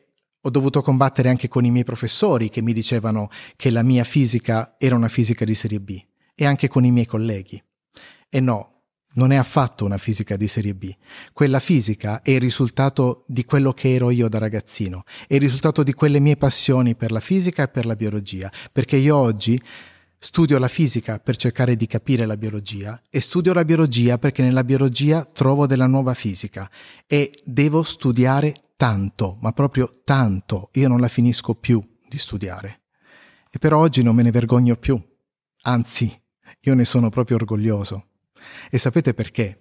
ho 0.46 0.50
dovuto 0.50 0.82
combattere 0.82 1.30
anche 1.30 1.48
con 1.48 1.64
i 1.64 1.70
miei 1.70 1.84
professori 1.84 2.50
che 2.50 2.60
mi 2.60 2.74
dicevano 2.74 3.30
che 3.56 3.70
la 3.70 3.82
mia 3.82 4.04
fisica 4.04 4.74
era 4.78 4.94
una 4.94 5.08
fisica 5.08 5.44
di 5.44 5.54
serie 5.54 5.80
B 5.80 5.98
e 6.34 6.44
anche 6.44 6.68
con 6.68 6.84
i 6.84 6.90
miei 6.90 7.06
colleghi. 7.06 7.62
E 8.28 8.40
no, 8.40 8.82
non 9.14 9.32
è 9.32 9.36
affatto 9.36 9.86
una 9.86 9.96
fisica 9.96 10.36
di 10.36 10.46
serie 10.46 10.74
B. 10.74 10.94
Quella 11.32 11.60
fisica 11.60 12.20
è 12.20 12.32
il 12.32 12.40
risultato 12.40 13.24
di 13.26 13.44
quello 13.46 13.72
che 13.72 13.94
ero 13.94 14.10
io 14.10 14.28
da 14.28 14.38
ragazzino, 14.38 15.04
è 15.26 15.34
il 15.34 15.40
risultato 15.40 15.82
di 15.82 15.94
quelle 15.94 16.20
mie 16.20 16.36
passioni 16.36 16.94
per 16.94 17.10
la 17.10 17.20
fisica 17.20 17.62
e 17.62 17.68
per 17.68 17.86
la 17.86 17.96
biologia, 17.96 18.52
perché 18.70 18.96
io 18.96 19.16
oggi 19.16 19.58
studio 20.18 20.58
la 20.58 20.68
fisica 20.68 21.18
per 21.18 21.36
cercare 21.36 21.76
di 21.76 21.86
capire 21.86 22.24
la 22.24 22.38
biologia 22.38 22.98
e 23.10 23.20
studio 23.20 23.52
la 23.52 23.64
biologia 23.64 24.16
perché 24.16 24.42
nella 24.42 24.64
biologia 24.64 25.22
trovo 25.22 25.66
della 25.66 25.86
nuova 25.86 26.14
fisica 26.14 26.70
e 27.06 27.30
devo 27.44 27.82
studiare 27.82 28.54
tanto, 28.76 29.38
ma 29.40 29.52
proprio 29.52 29.90
tanto, 30.04 30.70
io 30.72 30.88
non 30.88 31.00
la 31.00 31.08
finisco 31.08 31.54
più 31.54 31.82
di 32.08 32.18
studiare. 32.18 32.82
E 33.50 33.58
per 33.58 33.72
oggi 33.72 34.02
non 34.02 34.14
me 34.14 34.22
ne 34.22 34.30
vergogno 34.30 34.76
più, 34.76 35.00
anzi 35.62 36.22
io 36.60 36.74
ne 36.74 36.84
sono 36.84 37.10
proprio 37.10 37.36
orgoglioso. 37.36 38.08
E 38.70 38.78
sapete 38.78 39.14
perché? 39.14 39.58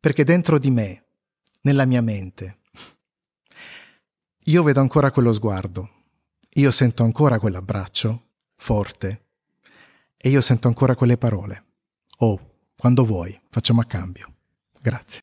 Perché 0.00 0.24
dentro 0.24 0.58
di 0.58 0.70
me, 0.70 1.04
nella 1.62 1.84
mia 1.84 2.00
mente, 2.02 2.60
io 4.46 4.62
vedo 4.62 4.80
ancora 4.80 5.10
quello 5.10 5.32
sguardo, 5.32 5.90
io 6.54 6.70
sento 6.70 7.04
ancora 7.04 7.38
quell'abbraccio 7.38 8.26
forte 8.56 9.26
e 10.16 10.28
io 10.28 10.40
sento 10.40 10.68
ancora 10.68 10.94
quelle 10.94 11.16
parole. 11.16 11.64
Oh, 12.18 12.38
quando 12.76 13.04
vuoi, 13.04 13.38
facciamo 13.50 13.80
a 13.80 13.84
cambio. 13.84 14.34
Grazie. 14.80 15.22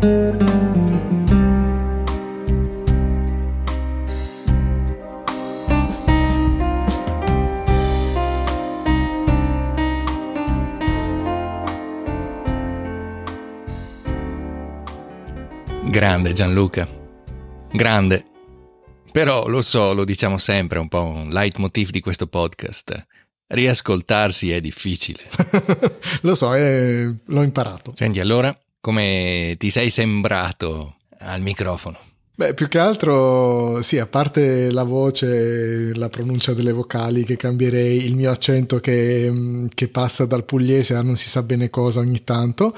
Grande 0.00 0.46
Gianluca. 16.32 16.88
Grande. 17.72 18.24
Però 19.10 19.48
lo 19.48 19.62
so, 19.62 19.92
lo 19.94 20.04
diciamo 20.04 20.38
sempre, 20.38 20.78
è 20.78 20.80
un 20.80 20.86
po' 20.86 21.02
un 21.02 21.30
leitmotiv 21.30 21.90
di 21.90 22.00
questo 22.00 22.28
podcast. 22.28 23.04
Riascoltarsi 23.48 24.52
è 24.52 24.60
difficile. 24.60 25.24
lo 26.22 26.36
so, 26.36 26.54
eh, 26.54 27.12
l'ho 27.24 27.42
imparato. 27.42 27.94
Senti, 27.96 28.20
allora, 28.20 28.56
come 28.80 29.56
ti 29.58 29.70
sei 29.70 29.90
sembrato 29.90 30.96
al 31.18 31.40
microfono? 31.40 31.98
Beh, 32.38 32.54
più 32.54 32.68
che 32.68 32.78
altro, 32.78 33.82
sì, 33.82 33.98
a 33.98 34.06
parte 34.06 34.70
la 34.70 34.84
voce, 34.84 35.92
la 35.96 36.08
pronuncia 36.08 36.54
delle 36.54 36.70
vocali 36.70 37.24
che 37.24 37.36
cambierei, 37.36 38.04
il 38.04 38.14
mio 38.14 38.30
accento 38.30 38.78
che, 38.78 39.68
che 39.74 39.88
passa 39.88 40.24
dal 40.24 40.44
pugliese 40.44 40.94
a 40.94 41.02
non 41.02 41.16
si 41.16 41.28
sa 41.28 41.42
bene 41.42 41.68
cosa 41.68 41.98
ogni 41.98 42.22
tanto, 42.22 42.76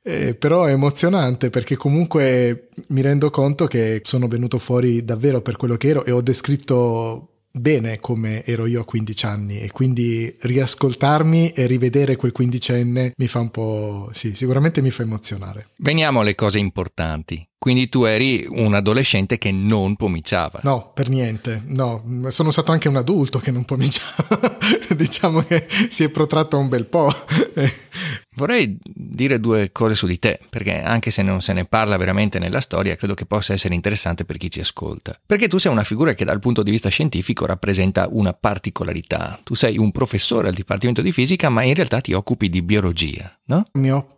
eh, 0.00 0.36
però 0.36 0.66
è 0.66 0.70
emozionante 0.70 1.50
perché 1.50 1.74
comunque 1.74 2.68
mi 2.88 3.00
rendo 3.00 3.30
conto 3.30 3.66
che 3.66 4.00
sono 4.04 4.28
venuto 4.28 4.58
fuori 4.58 5.04
davvero 5.04 5.40
per 5.40 5.56
quello 5.56 5.76
che 5.76 5.88
ero 5.88 6.04
e 6.04 6.12
ho 6.12 6.20
descritto 6.20 7.30
bene 7.56 8.00
come 8.00 8.44
ero 8.44 8.66
io 8.66 8.80
a 8.80 8.84
15 8.84 9.26
anni 9.26 9.60
e 9.60 9.70
quindi 9.70 10.36
riascoltarmi 10.40 11.50
e 11.50 11.66
rivedere 11.66 12.16
quel 12.16 12.32
quindicenne 12.32 13.12
mi 13.16 13.28
fa 13.28 13.38
un 13.38 13.50
po', 13.50 14.08
sì, 14.12 14.34
sicuramente 14.34 14.82
mi 14.82 14.90
fa 14.90 15.02
emozionare. 15.02 15.68
Veniamo 15.76 16.20
alle 16.20 16.34
cose 16.34 16.58
importanti. 16.58 17.46
Quindi 17.64 17.88
tu 17.88 18.04
eri 18.04 18.44
un 18.46 18.74
adolescente 18.74 19.38
che 19.38 19.50
non 19.50 19.96
pomiciava. 19.96 20.60
No, 20.64 20.90
per 20.92 21.08
niente. 21.08 21.62
No, 21.64 22.28
sono 22.28 22.50
stato 22.50 22.72
anche 22.72 22.88
un 22.88 22.96
adulto 22.96 23.38
che 23.38 23.50
non 23.50 23.64
pomiciava. 23.64 24.58
diciamo 24.94 25.40
che 25.40 25.66
si 25.88 26.04
è 26.04 26.10
protratto 26.10 26.58
un 26.58 26.68
bel 26.68 26.84
po'. 26.84 27.10
Vorrei 28.36 28.76
dire 28.84 29.40
due 29.40 29.72
cose 29.72 29.94
su 29.94 30.06
di 30.06 30.18
te, 30.18 30.40
perché 30.50 30.82
anche 30.82 31.10
se 31.10 31.22
non 31.22 31.40
se 31.40 31.54
ne 31.54 31.64
parla 31.64 31.96
veramente 31.96 32.38
nella 32.38 32.60
storia, 32.60 32.96
credo 32.96 33.14
che 33.14 33.24
possa 33.24 33.54
essere 33.54 33.74
interessante 33.74 34.26
per 34.26 34.36
chi 34.36 34.50
ci 34.50 34.60
ascolta. 34.60 35.18
Perché 35.24 35.48
tu 35.48 35.56
sei 35.56 35.72
una 35.72 35.84
figura 35.84 36.12
che 36.12 36.26
dal 36.26 36.40
punto 36.40 36.62
di 36.62 36.70
vista 36.70 36.90
scientifico 36.90 37.46
rappresenta 37.46 38.08
una 38.10 38.34
particolarità. 38.34 39.40
Tu 39.42 39.54
sei 39.54 39.78
un 39.78 39.90
professore 39.90 40.48
al 40.48 40.54
Dipartimento 40.54 41.00
di 41.00 41.12
Fisica, 41.12 41.48
ma 41.48 41.62
in 41.62 41.72
realtà 41.72 42.02
ti 42.02 42.12
occupi 42.12 42.50
di 42.50 42.60
biologia, 42.60 43.34
no? 43.46 43.64
Mi 43.72 43.90
occupo 43.90 44.13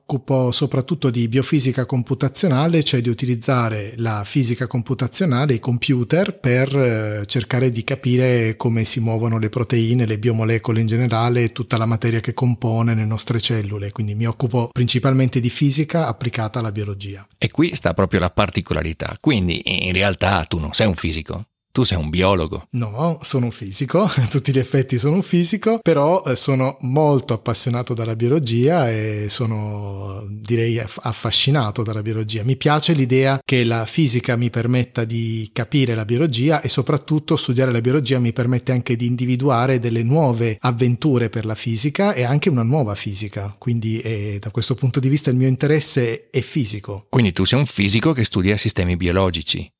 soprattutto 0.50 1.10
di 1.10 1.26
biofisica 1.26 1.84
computazionale, 1.84 2.84
cioè 2.84 3.00
di 3.00 3.08
utilizzare 3.08 3.94
la 3.96 4.22
fisica 4.24 4.66
computazionale, 4.66 5.54
i 5.54 5.58
computer, 5.58 6.38
per 6.38 6.76
eh, 6.76 7.26
cercare 7.26 7.70
di 7.70 7.82
capire 7.82 8.56
come 8.56 8.84
si 8.84 9.00
muovono 9.00 9.38
le 9.38 9.48
proteine, 9.48 10.06
le 10.06 10.18
biomolecole 10.18 10.80
in 10.80 10.86
generale 10.86 11.42
e 11.42 11.52
tutta 11.52 11.76
la 11.76 11.86
materia 11.86 12.20
che 12.20 12.34
compone 12.34 12.94
le 12.94 13.04
nostre 13.04 13.40
cellule. 13.40 13.90
Quindi 13.90 14.14
mi 14.14 14.26
occupo 14.26 14.68
principalmente 14.72 15.40
di 15.40 15.50
fisica 15.50 16.06
applicata 16.06 16.60
alla 16.60 16.72
biologia. 16.72 17.26
E 17.36 17.50
qui 17.50 17.74
sta 17.74 17.92
proprio 17.92 18.20
la 18.20 18.30
particolarità. 18.30 19.16
Quindi 19.20 19.60
in 19.86 19.92
realtà 19.92 20.44
tu 20.44 20.58
non 20.58 20.72
sei 20.72 20.86
un 20.86 20.94
fisico, 20.94 21.46
tu 21.76 21.84
sei 21.84 21.98
un 21.98 22.08
biologo. 22.08 22.68
No, 22.70 23.18
sono 23.20 23.44
un 23.44 23.50
fisico, 23.50 24.04
a 24.04 24.26
tutti 24.30 24.50
gli 24.50 24.58
effetti 24.58 24.96
sono 24.96 25.16
un 25.16 25.22
fisico, 25.22 25.78
però 25.82 26.22
eh, 26.24 26.34
sono 26.34 26.78
molto 26.80 27.34
appassionato 27.34 27.92
dalla 27.92 28.16
biologia 28.16 28.90
e 28.90 29.26
sono 29.28 30.24
direi 30.26 30.78
affascinato 30.78 31.82
dalla 31.82 32.00
biologia. 32.00 32.44
Mi 32.44 32.56
piace 32.56 32.94
l'idea 32.94 33.38
che 33.44 33.62
la 33.62 33.84
fisica 33.84 34.36
mi 34.36 34.48
permetta 34.48 35.04
di 35.04 35.50
capire 35.52 35.94
la 35.94 36.06
biologia 36.06 36.62
e 36.62 36.70
soprattutto 36.70 37.36
studiare 37.36 37.72
la 37.72 37.82
biologia 37.82 38.18
mi 38.20 38.32
permette 38.32 38.72
anche 38.72 38.96
di 38.96 39.04
individuare 39.04 39.78
delle 39.78 40.02
nuove 40.02 40.56
avventure 40.60 41.28
per 41.28 41.44
la 41.44 41.54
fisica 41.54 42.14
e 42.14 42.24
anche 42.24 42.48
una 42.48 42.62
nuova 42.62 42.94
fisica. 42.94 43.54
Quindi 43.58 44.00
eh, 44.00 44.38
da 44.40 44.48
questo 44.48 44.74
punto 44.74 44.98
di 44.98 45.10
vista 45.10 45.28
il 45.28 45.36
mio 45.36 45.46
interesse 45.46 46.30
è 46.30 46.40
fisico. 46.40 47.04
Quindi 47.10 47.34
tu 47.34 47.44
sei 47.44 47.58
un 47.58 47.66
fisico 47.66 48.14
che 48.14 48.24
studia 48.24 48.56
sistemi 48.56 48.96
biologici. 48.96 49.70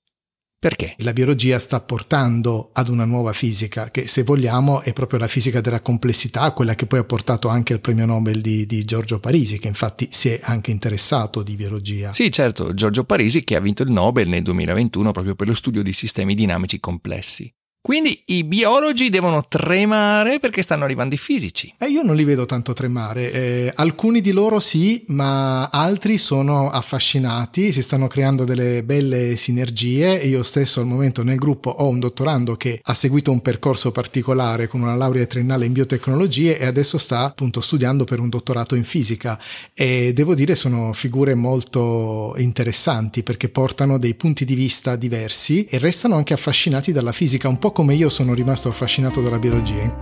Perché? 0.66 0.96
La 0.98 1.12
biologia 1.12 1.60
sta 1.60 1.78
portando 1.80 2.70
ad 2.72 2.88
una 2.88 3.04
nuova 3.04 3.32
fisica 3.32 3.92
che 3.92 4.08
se 4.08 4.24
vogliamo 4.24 4.80
è 4.80 4.92
proprio 4.92 5.20
la 5.20 5.28
fisica 5.28 5.60
della 5.60 5.80
complessità, 5.80 6.50
quella 6.50 6.74
che 6.74 6.86
poi 6.86 6.98
ha 6.98 7.04
portato 7.04 7.46
anche 7.46 7.72
il 7.72 7.78
premio 7.78 8.04
Nobel 8.04 8.40
di, 8.40 8.66
di 8.66 8.84
Giorgio 8.84 9.20
Parisi, 9.20 9.60
che 9.60 9.68
infatti 9.68 10.08
si 10.10 10.30
è 10.30 10.40
anche 10.42 10.72
interessato 10.72 11.44
di 11.44 11.54
biologia. 11.54 12.12
Sì, 12.12 12.32
certo, 12.32 12.74
Giorgio 12.74 13.04
Parisi 13.04 13.44
che 13.44 13.54
ha 13.54 13.60
vinto 13.60 13.84
il 13.84 13.92
Nobel 13.92 14.26
nel 14.26 14.42
2021 14.42 15.12
proprio 15.12 15.36
per 15.36 15.46
lo 15.46 15.54
studio 15.54 15.84
di 15.84 15.92
sistemi 15.92 16.34
dinamici 16.34 16.80
complessi. 16.80 17.48
Quindi 17.86 18.20
i 18.26 18.42
biologi 18.42 19.10
devono 19.10 19.46
tremare 19.46 20.40
perché 20.40 20.60
stanno 20.60 20.82
arrivando 20.82 21.14
i 21.14 21.18
fisici. 21.18 21.72
Eh, 21.78 21.86
io 21.86 22.02
non 22.02 22.16
li 22.16 22.24
vedo 22.24 22.44
tanto 22.44 22.72
tremare. 22.72 23.30
Eh, 23.30 23.72
alcuni 23.76 24.20
di 24.20 24.32
loro 24.32 24.58
sì, 24.58 25.04
ma 25.06 25.68
altri 25.68 26.18
sono 26.18 26.68
affascinati, 26.68 27.70
si 27.70 27.82
stanno 27.82 28.08
creando 28.08 28.42
delle 28.42 28.82
belle 28.82 29.36
sinergie. 29.36 30.16
Io 30.16 30.42
stesso 30.42 30.80
al 30.80 30.86
momento 30.86 31.22
nel 31.22 31.36
gruppo 31.36 31.70
ho 31.70 31.86
un 31.86 32.00
dottorando 32.00 32.56
che 32.56 32.80
ha 32.82 32.92
seguito 32.92 33.30
un 33.30 33.40
percorso 33.40 33.92
particolare 33.92 34.66
con 34.66 34.80
una 34.82 34.96
laurea 34.96 35.24
triennale 35.26 35.66
in 35.66 35.72
biotecnologie 35.72 36.58
e 36.58 36.66
adesso 36.66 36.98
sta 36.98 37.20
appunto 37.20 37.60
studiando 37.60 38.02
per 38.02 38.18
un 38.18 38.28
dottorato 38.28 38.74
in 38.74 38.82
fisica. 38.82 39.40
E 39.72 40.12
devo 40.12 40.34
dire 40.34 40.56
sono 40.56 40.92
figure 40.92 41.36
molto 41.36 42.34
interessanti 42.38 43.22
perché 43.22 43.48
portano 43.48 43.96
dei 43.96 44.16
punti 44.16 44.44
di 44.44 44.56
vista 44.56 44.96
diversi 44.96 45.66
e 45.66 45.78
restano 45.78 46.16
anche 46.16 46.34
affascinati 46.34 46.90
dalla 46.90 47.12
fisica 47.12 47.46
un 47.46 47.60
po' 47.60 47.74
come 47.76 47.94
io 47.94 48.08
sono 48.08 48.32
rimasto 48.32 48.70
affascinato 48.70 49.20
dalla 49.20 49.38
biologia. 49.38 49.94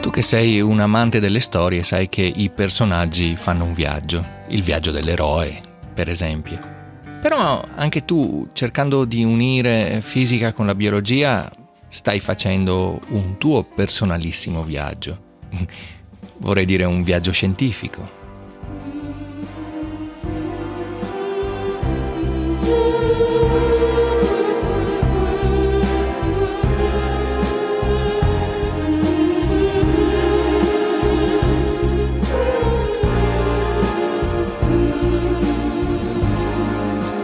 Tu 0.00 0.08
che 0.08 0.22
sei 0.22 0.62
un 0.62 0.80
amante 0.80 1.20
delle 1.20 1.40
storie 1.40 1.84
sai 1.84 2.08
che 2.08 2.22
i 2.22 2.48
personaggi 2.48 3.36
fanno 3.36 3.64
un 3.64 3.74
viaggio, 3.74 4.24
il 4.48 4.62
viaggio 4.62 4.90
dell'eroe, 4.90 5.60
per 5.92 6.08
esempio. 6.08 6.76
Però 7.20 7.62
anche 7.74 8.04
tu, 8.04 8.48
cercando 8.52 9.04
di 9.04 9.24
unire 9.24 10.00
fisica 10.00 10.52
con 10.52 10.66
la 10.66 10.74
biologia, 10.74 11.50
stai 11.88 12.20
facendo 12.20 13.00
un 13.08 13.38
tuo 13.38 13.64
personalissimo 13.64 14.62
viaggio. 14.62 15.26
Vorrei 16.38 16.66
dire 16.66 16.84
un 16.84 17.02
viaggio 17.02 17.32
scientifico. 17.32 18.16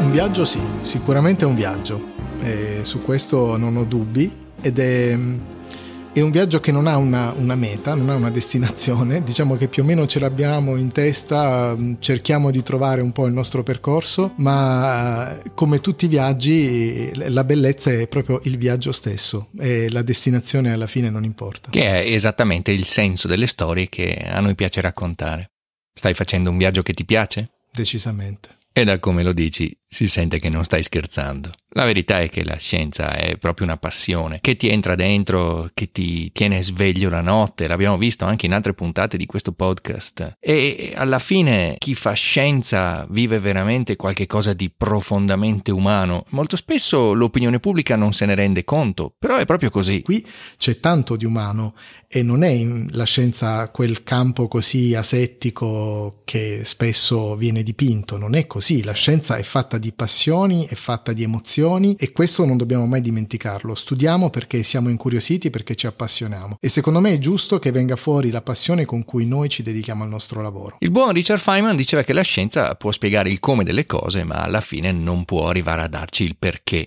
Un 0.00 0.11
viaggio 0.11 0.44
sì, 0.44 0.61
sicuramente 0.83 1.44
è 1.44 1.48
un 1.48 1.55
viaggio, 1.55 2.12
e 2.40 2.81
su 2.83 3.03
questo 3.03 3.57
non 3.57 3.77
ho 3.77 3.85
dubbi 3.85 4.42
ed 4.64 4.79
è, 4.79 5.11
è 5.11 6.20
un 6.22 6.31
viaggio 6.31 6.59
che 6.59 6.72
non 6.72 6.87
ha 6.87 6.96
una, 6.96 7.35
una, 7.37 7.55
meta, 7.55 7.92
non 7.92 8.09
ha 8.09 8.14
una 8.14 8.31
destinazione, 8.31 9.22
diciamo 9.22 9.57
che 9.57 9.68
più 9.68 9.83
o 9.83 9.85
meno 9.85 10.07
ce 10.07 10.20
l'abbiamo 10.20 10.77
in 10.77 10.90
testa, 10.90 11.77
cerchiamo 11.98 12.50
di 12.50 12.62
trovare 12.62 13.03
un 13.03 13.12
po' 13.12 13.27
il 13.27 13.35
nostro 13.35 13.62
percorso, 13.62 14.33
ma 14.37 15.38
come 15.53 15.83
tutti 15.83 16.07
i 16.07 16.09
viaggi 16.09 17.12
la 17.14 17.44
bellezza 17.44 17.90
è 17.92 18.09
proprio 18.09 18.40
il 18.44 18.57
viaggio 18.57 18.90
stesso 18.90 19.48
e 19.59 19.90
la 19.90 20.00
destinazione 20.00 20.72
alla 20.72 20.87
fine 20.87 21.11
non 21.11 21.24
importa. 21.24 21.68
Che 21.68 21.85
è 21.85 22.11
esattamente 22.11 22.72
il 22.72 22.87
senso 22.87 23.29
delle 23.29 23.46
storie 23.46 23.90
che 23.90 24.14
a 24.27 24.40
noi 24.40 24.55
piace 24.55 24.81
raccontare. 24.81 25.50
Stai 25.92 26.14
facendo 26.14 26.48
un 26.48 26.57
viaggio 26.57 26.83
che 26.83 26.94
ti 26.94 27.05
piace? 27.05 27.50
Decisamente. 27.70 28.48
E 28.72 28.83
da 28.85 28.98
come 28.98 29.22
lo 29.22 29.35
dici, 29.35 29.77
Si 29.94 30.09
sente 30.09 30.40
che 30.40 30.48
non 30.48 30.64
stai 30.64 30.83
scherzando. 30.83 31.52
La 31.76 31.85
verità 31.85 32.20
è 32.20 32.28
che 32.28 32.44
la 32.44 32.57
scienza 32.57 33.14
è 33.16 33.37
proprio 33.37 33.66
una 33.66 33.76
passione 33.76 34.38
che 34.40 34.57
ti 34.57 34.68
entra 34.68 34.94
dentro, 34.94 35.70
che 35.72 35.90
ti 35.90 36.30
tiene 36.33 36.62
sveglio 36.62 37.09
la 37.09 37.20
notte, 37.20 37.68
l'abbiamo 37.68 37.96
visto 37.96 38.24
anche 38.24 38.46
in 38.46 38.54
altre 38.54 38.74
puntate 38.74 39.16
di 39.16 39.26
questo 39.26 39.52
podcast. 39.52 40.37
E 40.40 40.92
alla 40.96 41.18
fine 41.18 41.76
chi 41.78 41.94
fa 41.94 42.12
scienza 42.12 43.07
vive 43.11 43.38
veramente 43.38 43.94
qualcosa 43.94 44.52
di 44.52 44.68
profondamente 44.76 45.70
umano. 45.72 46.24
Molto 46.30 46.57
spesso 46.57 47.12
l'opinione 47.12 47.61
pubblica 47.61 47.94
non 47.94 48.12
se 48.12 48.26
ne 48.26 48.35
rende 48.35 48.64
conto, 48.64 49.14
però 49.16 49.37
è 49.37 49.44
proprio 49.44 49.70
così. 49.70 50.02
Qui 50.02 50.24
c'è 50.57 50.78
tanto 50.78 51.16
di 51.16 51.24
umano 51.24 51.74
e 52.07 52.22
non 52.22 52.44
è 52.44 52.64
la 52.90 53.04
scienza 53.04 53.68
quel 53.70 54.04
campo 54.04 54.46
così 54.46 54.94
asettico 54.94 56.22
che 56.24 56.61
spesso 56.62 57.35
viene 57.35 57.64
dipinto, 57.64 58.16
non 58.16 58.37
è 58.37 58.46
così, 58.46 58.85
la 58.85 58.92
scienza 58.92 59.35
è 59.35 59.42
fatta 59.42 59.78
di 59.78 59.84
passioni, 59.92 60.66
è 60.66 60.75
fatta 60.75 61.12
di 61.12 61.23
emozioni 61.23 61.94
e 61.99 62.12
questo 62.12 62.44
non 62.44 62.57
dobbiamo 62.57 62.87
mai 62.87 63.01
dimenticarlo, 63.01 63.75
studiamo 63.75 64.31
perché 64.31 64.62
siamo 64.62 64.88
incuriositi, 64.88 65.51
perché 65.51 65.75
ci 65.75 65.87
appassioniamo 65.87 66.57
e 66.61 66.68
secondo 66.68 67.01
me 67.01 67.12
è 67.12 67.18
giusto 67.18 67.59
che 67.59 67.70
venga 67.70 67.97
fuori 67.97 68.31
la 68.31 68.42
passione 68.42 68.85
con 68.85 69.05
cui 69.05 69.27
noi 69.27 69.49
ci 69.49 69.62
dedichiamo 69.62 70.03
al 70.03 70.09
nostro 70.09 70.42
lavoro. 70.42 70.77
Il 70.81 70.90
buon 70.90 71.12
Richard 71.12 71.40
Feynman 71.40 71.77
diceva 71.77 72.03
che 72.03 72.12
la 72.12 72.23
scienza 72.23 72.75
può 72.75 72.92
spiegare 72.92 73.31
il 73.31 73.40
come 73.40 73.64
delle 73.64 73.87
cose, 73.87 74.25
ma 74.25 74.37
alla 74.37 74.61
fine 74.61 74.92
non 74.92 75.25
può 75.25 75.49
arrivare 75.49 75.83
a 75.83 75.88
darci 75.88 76.25
il 76.25 76.37
perché. 76.38 76.87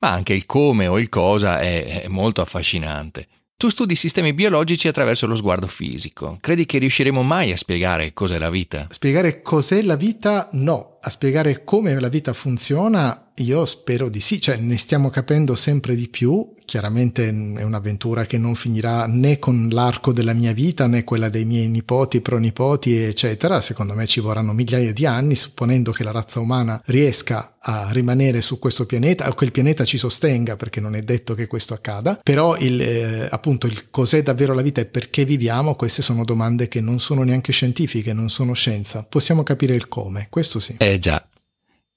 Ma 0.00 0.12
anche 0.12 0.34
il 0.34 0.46
come 0.46 0.86
o 0.86 0.98
il 0.98 1.08
cosa 1.08 1.60
è, 1.60 2.02
è 2.02 2.08
molto 2.08 2.40
affascinante. 2.40 3.26
Tu 3.56 3.68
studi 3.68 3.94
sistemi 3.94 4.34
biologici 4.34 4.88
attraverso 4.88 5.26
lo 5.26 5.36
sguardo 5.36 5.66
fisico. 5.66 6.36
Credi 6.40 6.66
che 6.66 6.78
riusciremo 6.78 7.22
mai 7.22 7.52
a 7.52 7.56
spiegare 7.56 8.12
cos'è 8.12 8.36
la 8.36 8.50
vita? 8.50 8.88
Spiegare 8.90 9.42
cos'è 9.42 9.80
la 9.82 9.96
vita? 9.96 10.48
No. 10.52 10.93
A 11.06 11.10
spiegare 11.10 11.64
come 11.64 12.00
la 12.00 12.08
vita 12.08 12.32
funziona? 12.32 13.32
Io 13.34 13.66
spero 13.66 14.08
di 14.08 14.20
sì, 14.20 14.40
cioè 14.40 14.56
ne 14.56 14.78
stiamo 14.78 15.10
capendo 15.10 15.54
sempre 15.54 15.94
di 15.94 16.08
più 16.08 16.54
chiaramente 16.64 17.28
è 17.28 17.62
un'avventura 17.62 18.24
che 18.24 18.38
non 18.38 18.54
finirà 18.54 19.06
né 19.06 19.38
con 19.38 19.68
l'arco 19.70 20.12
della 20.12 20.32
mia 20.32 20.52
vita 20.52 20.86
né 20.86 21.04
quella 21.04 21.28
dei 21.28 21.44
miei 21.44 21.68
nipoti, 21.68 22.20
pronipoti, 22.20 22.96
eccetera. 22.96 23.60
Secondo 23.60 23.94
me 23.94 24.06
ci 24.06 24.20
vorranno 24.20 24.52
migliaia 24.52 24.92
di 24.92 25.06
anni, 25.06 25.36
supponendo 25.36 25.92
che 25.92 26.04
la 26.04 26.10
razza 26.10 26.40
umana 26.40 26.80
riesca 26.86 27.56
a 27.66 27.88
rimanere 27.92 28.42
su 28.42 28.58
questo 28.58 28.84
pianeta 28.84 29.28
o 29.28 29.34
che 29.34 29.44
il 29.44 29.50
pianeta 29.50 29.84
ci 29.84 29.96
sostenga, 29.96 30.56
perché 30.56 30.80
non 30.80 30.94
è 30.94 31.02
detto 31.02 31.34
che 31.34 31.46
questo 31.46 31.74
accada. 31.74 32.18
Però 32.22 32.56
il, 32.56 32.80
eh, 32.80 33.28
appunto 33.30 33.66
il 33.66 33.90
cos'è 33.90 34.22
davvero 34.22 34.54
la 34.54 34.62
vita 34.62 34.80
e 34.80 34.86
perché 34.86 35.24
viviamo, 35.24 35.74
queste 35.74 36.02
sono 36.02 36.24
domande 36.24 36.68
che 36.68 36.80
non 36.80 36.98
sono 37.00 37.22
neanche 37.22 37.52
scientifiche, 37.52 38.12
non 38.12 38.28
sono 38.28 38.52
scienza. 38.52 39.04
Possiamo 39.08 39.42
capire 39.42 39.74
il 39.74 39.88
come, 39.88 40.26
questo 40.30 40.58
sì. 40.58 40.76
Eh 40.78 40.93
già, 40.98 41.26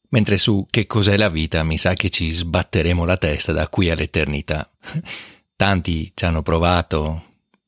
Mentre 0.10 0.38
su 0.38 0.66
che 0.70 0.88
cos'è 0.88 1.18
la 1.18 1.30
vita 1.30 1.64
mi 1.64 1.78
sa 1.78 1.94
che 1.94 2.10
ci 2.10 2.32
sbatteremo 2.32 3.04
la 3.04 3.18
testa 3.18 3.52
da 3.52 3.68
qui 3.68 3.90
all'eternità. 3.90 4.70
Tanti 5.56 6.12
ci 6.14 6.26
hanno 6.26 6.44
provato, 6.44 7.24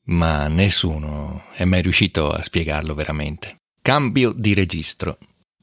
ma 0.06 0.48
nessuno 0.48 1.44
è 1.54 1.66
mai 1.66 1.82
riuscito 1.82 2.32
a 2.32 2.42
spiegarlo 2.42 2.94
veramente. 2.94 3.58
Cambio 3.82 4.32
di 4.32 4.54
registro. 4.54 5.18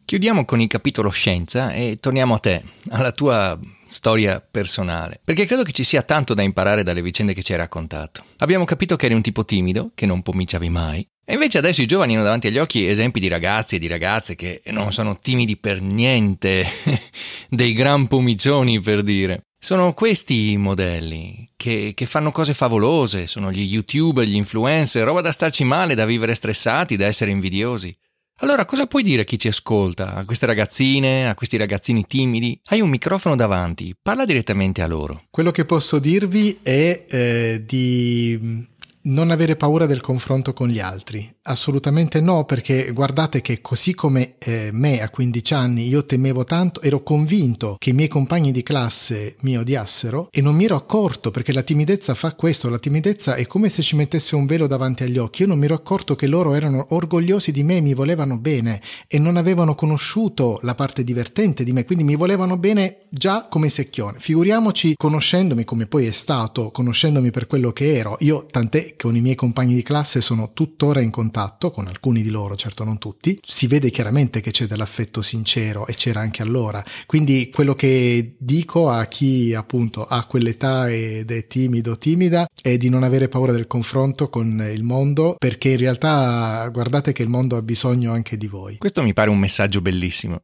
Chiudiamo 0.05 0.45
con 0.45 0.61
il 0.61 0.69
capitolo 0.69 1.09
scienza 1.09 1.73
e 1.73 1.99
torniamo 1.99 2.35
a 2.35 2.39
te, 2.39 2.63
alla 2.91 3.13
tua 3.13 3.59
storia 3.89 4.41
personale, 4.41 5.21
perché 5.23 5.47
credo 5.47 5.63
che 5.63 5.73
ci 5.73 5.83
sia 5.83 6.03
tanto 6.03 6.35
da 6.35 6.43
imparare 6.43 6.83
dalle 6.83 7.03
vicende 7.03 7.35
che 7.35 7.43
ci 7.43 7.53
hai 7.53 7.59
raccontato. 7.59 8.25
Abbiamo 8.39 8.65
capito 8.65 8.97
che 8.97 9.07
eri 9.07 9.15
un 9.15 9.23
tipo 9.23 9.45
timido, 9.45 9.93
che 9.95 10.07
non 10.07 10.23
pomiciavi 10.23 10.69
mai, 10.69 11.09
e 11.29 11.33
invece 11.33 11.59
adesso 11.59 11.83
i 11.83 11.87
giovani 11.87 12.15
hanno 12.15 12.23
davanti 12.23 12.47
agli 12.47 12.59
occhi 12.59 12.87
esempi 12.87 13.19
di 13.19 13.27
ragazzi 13.27 13.75
e 13.75 13.79
di 13.81 13.89
ragazze 13.89 14.37
che 14.37 14.62
non 14.67 14.93
sono 14.93 15.17
timidi 15.17 15.57
per 15.57 15.81
niente, 15.81 16.65
dei 17.51 17.73
gran 17.73 18.07
pomicioni 18.07 18.79
per 18.79 19.03
dire. 19.03 19.43
Sono 19.59 19.93
questi 19.93 20.53
i 20.53 20.57
modelli 20.57 21.51
che, 21.57 21.95
che, 21.97 22.07
fanno 22.07 22.31
cose 22.31 22.55
favolose, 22.55 23.27
sono 23.27 23.51
gli 23.51 23.62
youtuber, 23.62 24.25
gli 24.25 24.37
influencer, 24.37 25.03
roba 25.03 25.21
da 25.21 25.33
starci 25.33 25.65
male, 25.65 25.97
da 25.97 26.05
vivere 26.05 26.37
stressati, 26.37 26.97
da 26.97 27.07
essere 27.07 27.33
invidiosi. 27.33 27.93
Allora 28.41 28.65
cosa 28.65 28.87
puoi 28.87 29.03
dire 29.03 29.23
a 29.23 29.25
chi 29.25 29.37
ci 29.37 29.49
ascolta, 29.49 30.15
a 30.15 30.25
queste 30.25 30.47
ragazzine, 30.47 31.29
a 31.29 31.35
questi 31.35 31.57
ragazzini 31.57 32.07
timidi? 32.07 32.61
Hai 32.67 32.81
un 32.81 32.91
microfono 32.91 33.35
davanti, 33.35 33.97
parla 34.01 34.25
direttamente 34.25 34.83
a 34.83 34.87
loro. 34.87 35.25
Quello 35.31 35.51
che 35.51 35.65
posso 35.65 35.99
dirvi 35.99 36.61
è 36.62 37.05
eh, 37.09 37.62
di 37.67 38.69
non 39.07 39.31
avere 39.31 39.57
paura 39.57 39.87
del 39.87 40.01
confronto 40.01 40.53
con 40.53 40.69
gli 40.69 40.81
altri. 40.81 41.33
Assolutamente 41.42 42.21
no, 42.21 42.45
perché 42.45 42.90
guardate 42.92 43.40
che 43.40 43.61
così 43.61 43.95
come 43.95 44.35
eh, 44.38 44.71
me 44.73 45.01
a 45.01 45.11
15 45.11 45.55
anni 45.55 45.87
io 45.87 46.05
temevo 46.05 46.45
tanto, 46.45 46.83
ero 46.83 47.03
convinto 47.03 47.77
che 47.79 47.90
i 47.90 47.92
miei 47.92 48.09
compagni 48.09 48.51
di 48.51 48.62
classe 48.62 49.37
mi 49.40 49.57
odiassero 49.57 50.29
e 50.33 50.40
non 50.40 50.57
mi 50.57 50.64
ero 50.64 50.75
accorto 50.77 51.31
perché 51.31 51.53
la 51.53 51.62
timidezza 51.62 52.14
fa 52.14 52.35
questo, 52.35 52.69
la 52.69 52.79
timidezza 52.79 53.37
è 53.37 53.47
come 53.47 53.69
se 53.69 53.83
ci 53.83 53.95
mettesse 53.95 54.35
un 54.35 54.47
velo 54.47 54.66
davanti 54.66 55.05
agli 55.05 55.19
occhi. 55.19 55.42
Io 55.42 55.49
non 55.49 55.59
mi 55.59 55.66
ero 55.66 55.75
accorto 55.75 56.16
che 56.16 56.27
loro 56.27 56.55
erano 56.55 56.87
orgogliosi 56.90 57.53
di 57.53 57.62
me, 57.62 57.81
mi 57.81 57.95
volevano 57.95 58.38
bene 58.38 58.81
e 59.07 59.19
non 59.19 59.37
avevano 59.37 59.75
conosciuto 59.75 60.59
la 60.62 60.75
parte 60.75 61.05
divertente 61.05 61.62
di 61.62 61.73
me, 61.73 61.85
quindi 61.85 62.03
mi 62.03 62.16
volevano 62.16 62.57
bene 62.57 63.03
già 63.09 63.47
come 63.49 63.69
secchione. 63.69 64.19
Figuriamoci 64.19 64.95
conoscendomi 64.97 65.64
come 65.64 65.87
poi 65.87 66.07
è 66.07 66.11
stato, 66.11 66.71
conoscendomi 66.73 67.31
per 67.31 67.47
quello 67.47 67.73
che 67.73 67.97
ero. 67.97 68.16
Io 68.21 68.47
tant'è 68.51 68.96
con 68.97 69.15
i 69.17 69.21
miei 69.21 69.35
compagni 69.35 69.75
di 69.75 69.83
classe 69.83 70.21
sono 70.21 70.53
tuttora 70.53 71.01
in 71.01 71.11
contatto, 71.11 71.71
con 71.71 71.87
alcuni 71.87 72.23
di 72.23 72.31
loro, 72.31 72.57
certo 72.57 72.85
non 72.85 72.99
tutti, 72.99 73.39
si 73.43 73.67
vede 73.67 73.91
chiaramente 73.91 74.41
che 74.41 74.51
c'è 74.51 74.67
dell'affetto 74.67 75.23
sincero 75.23 75.87
e 75.87 75.95
c'era 75.95 76.21
anche 76.21 76.43
allora. 76.43 76.85
Quindi 77.07 77.51
quello 77.53 77.75
che 77.75 78.35
dico 78.39 78.89
a 78.91 79.05
chi 79.07 79.55
appunto 79.55 80.05
ha 80.05 80.25
quell'età 80.25 80.91
ed 80.91 81.31
è 81.31 81.47
timido, 81.47 81.97
timida, 81.99 82.47
è 82.61 82.77
di 82.77 82.89
non 82.89 83.03
avere 83.03 83.29
paura 83.29 83.53
del 83.53 83.67
confronto 83.67 84.29
con 84.29 84.69
il 84.73 84.83
mondo, 84.83 85.37
perché 85.39 85.71
in 85.71 85.79
realtà 85.79 86.69
guardate 86.73 87.13
che 87.13 87.23
il 87.23 87.29
mondo 87.29 87.57
ha 87.57 87.63
bisogno 87.63 88.13
anche 88.13 88.37
di 88.37 88.47
voi. 88.47 88.79
Questo 88.79 89.03
mi 89.03 89.13
pare 89.13 89.31
un 89.31 89.39
messaggio 89.39 89.81
bellissimo. 89.81 90.43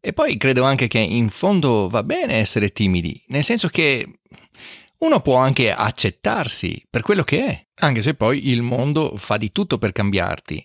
E 0.00 0.12
poi 0.12 0.36
credo 0.36 0.62
anche 0.62 0.86
che 0.86 1.00
in 1.00 1.28
fondo 1.28 1.88
va 1.88 2.04
bene 2.04 2.34
essere 2.34 2.68
timidi, 2.68 3.20
nel 3.28 3.42
senso 3.42 3.66
che 3.66 4.20
uno 5.06 5.20
può 5.20 5.36
anche 5.36 5.72
accettarsi 5.72 6.84
per 6.90 7.02
quello 7.02 7.22
che 7.22 7.46
è, 7.46 7.66
anche 7.76 8.02
se 8.02 8.14
poi 8.14 8.48
il 8.48 8.62
mondo 8.62 9.14
fa 9.16 9.36
di 9.36 9.52
tutto 9.52 9.78
per 9.78 9.92
cambiarti 9.92 10.64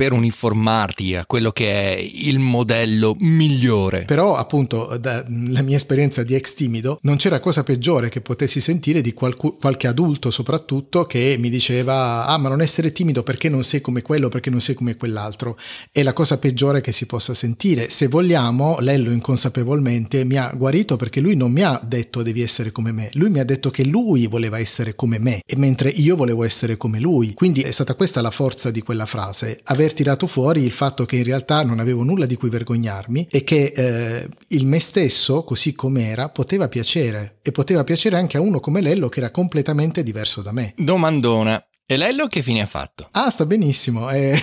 per 0.00 0.12
uniformarti 0.12 1.14
a 1.14 1.26
quello 1.26 1.52
che 1.52 1.94
è 1.94 2.10
il 2.14 2.38
modello 2.38 3.16
migliore. 3.18 4.04
Però, 4.06 4.34
appunto, 4.34 4.96
dalla 4.98 5.60
mia 5.60 5.76
esperienza 5.76 6.22
di 6.22 6.34
ex 6.34 6.54
timido, 6.54 7.00
non 7.02 7.18
c'era 7.18 7.38
cosa 7.38 7.64
peggiore 7.64 8.08
che 8.08 8.22
potessi 8.22 8.62
sentire 8.62 9.02
di 9.02 9.12
qualcu- 9.12 9.60
qualche 9.60 9.88
adulto, 9.88 10.30
soprattutto, 10.30 11.04
che 11.04 11.36
mi 11.38 11.50
diceva: 11.50 12.24
Ah, 12.24 12.38
ma 12.38 12.48
non 12.48 12.62
essere 12.62 12.92
timido 12.92 13.22
perché 13.22 13.50
non 13.50 13.62
sei 13.62 13.82
come 13.82 14.00
quello, 14.00 14.30
perché 14.30 14.48
non 14.48 14.62
sei 14.62 14.74
come 14.74 14.96
quell'altro. 14.96 15.58
È 15.92 16.02
la 16.02 16.14
cosa 16.14 16.38
peggiore 16.38 16.80
che 16.80 16.92
si 16.92 17.04
possa 17.04 17.34
sentire. 17.34 17.90
Se 17.90 18.06
vogliamo, 18.06 18.78
Lello 18.80 19.10
inconsapevolmente 19.10 20.24
mi 20.24 20.36
ha 20.36 20.50
guarito 20.56 20.96
perché 20.96 21.20
lui 21.20 21.36
non 21.36 21.52
mi 21.52 21.60
ha 21.60 21.78
detto 21.84 22.22
devi 22.22 22.40
essere 22.40 22.72
come 22.72 22.90
me, 22.90 23.10
lui 23.12 23.28
mi 23.28 23.40
ha 23.40 23.44
detto 23.44 23.68
che 23.68 23.84
lui 23.84 24.26
voleva 24.28 24.58
essere 24.58 24.94
come 24.94 25.18
me, 25.18 25.42
e 25.44 25.58
mentre 25.58 25.90
io 25.90 26.16
volevo 26.16 26.42
essere 26.42 26.78
come 26.78 27.00
lui. 27.00 27.34
Quindi 27.34 27.60
è 27.60 27.70
stata 27.70 27.94
questa 27.94 28.22
la 28.22 28.30
forza 28.30 28.70
di 28.70 28.80
quella 28.80 29.04
frase. 29.04 29.60
Aver 29.64 29.88
aver 29.90 29.92
tirato 29.92 30.26
fuori 30.26 30.62
il 30.62 30.72
fatto 30.72 31.04
che 31.04 31.16
in 31.16 31.24
realtà 31.24 31.62
non 31.62 31.80
avevo 31.80 32.02
nulla 32.02 32.26
di 32.26 32.36
cui 32.36 32.48
vergognarmi 32.48 33.28
e 33.30 33.44
che 33.44 33.72
eh, 33.74 34.28
il 34.48 34.66
me 34.66 34.78
stesso, 34.78 35.42
così 35.42 35.74
com'era, 35.74 36.28
poteva 36.28 36.68
piacere 36.68 37.38
e 37.42 37.52
poteva 37.52 37.84
piacere 37.84 38.16
anche 38.16 38.36
a 38.36 38.40
uno 38.40 38.60
come 38.60 38.80
Lello 38.80 39.08
che 39.08 39.18
era 39.18 39.30
completamente 39.30 40.02
diverso 40.02 40.42
da 40.42 40.52
me. 40.52 40.74
Domandona. 40.76 41.62
E 41.84 41.96
Lello 41.96 42.28
che 42.28 42.42
fine 42.42 42.60
ha 42.60 42.66
fatto? 42.66 43.08
Ah, 43.10 43.30
sta 43.30 43.44
benissimo. 43.44 44.10
Eh, 44.10 44.38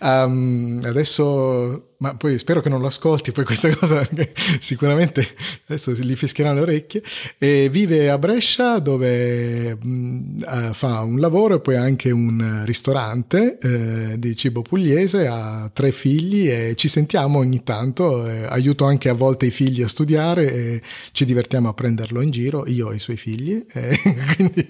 um, 0.00 0.80
adesso 0.86 1.87
ma 1.98 2.14
poi 2.14 2.38
spero 2.38 2.60
che 2.60 2.68
non 2.68 2.80
lo 2.80 2.86
ascolti 2.86 3.32
poi 3.32 3.44
questa 3.44 3.68
cosa 3.74 4.04
perché 4.04 4.32
sicuramente 4.60 5.26
adesso 5.66 5.92
gli 5.92 6.14
fischieranno 6.14 6.56
le 6.56 6.62
orecchie. 6.62 7.02
E 7.38 7.68
vive 7.70 8.10
a 8.10 8.18
Brescia 8.18 8.78
dove 8.78 9.74
mh, 9.74 10.44
uh, 10.46 10.72
fa 10.72 11.00
un 11.02 11.18
lavoro 11.18 11.56
e 11.56 11.60
poi 11.60 11.76
anche 11.76 12.10
un 12.10 12.62
ristorante 12.64 13.58
eh, 13.58 14.18
di 14.18 14.36
cibo 14.36 14.62
pugliese 14.62 15.26
ha 15.26 15.70
tre 15.72 15.92
figli 15.92 16.48
e 16.48 16.74
ci 16.76 16.88
sentiamo 16.88 17.38
ogni 17.38 17.62
tanto 17.64 18.26
eh, 18.26 18.44
aiuto 18.44 18.84
anche 18.84 19.08
a 19.08 19.14
volte 19.14 19.46
i 19.46 19.50
figli 19.50 19.82
a 19.82 19.88
studiare 19.88 20.52
e 20.52 20.82
ci 21.12 21.24
divertiamo 21.24 21.68
a 21.68 21.74
prenderlo 21.74 22.20
in 22.20 22.30
giro 22.30 22.66
io 22.66 22.92
e 22.92 22.96
i 22.96 23.00
suoi 23.00 23.16
figli 23.16 23.64
eh, 23.72 23.98
quindi 24.36 24.66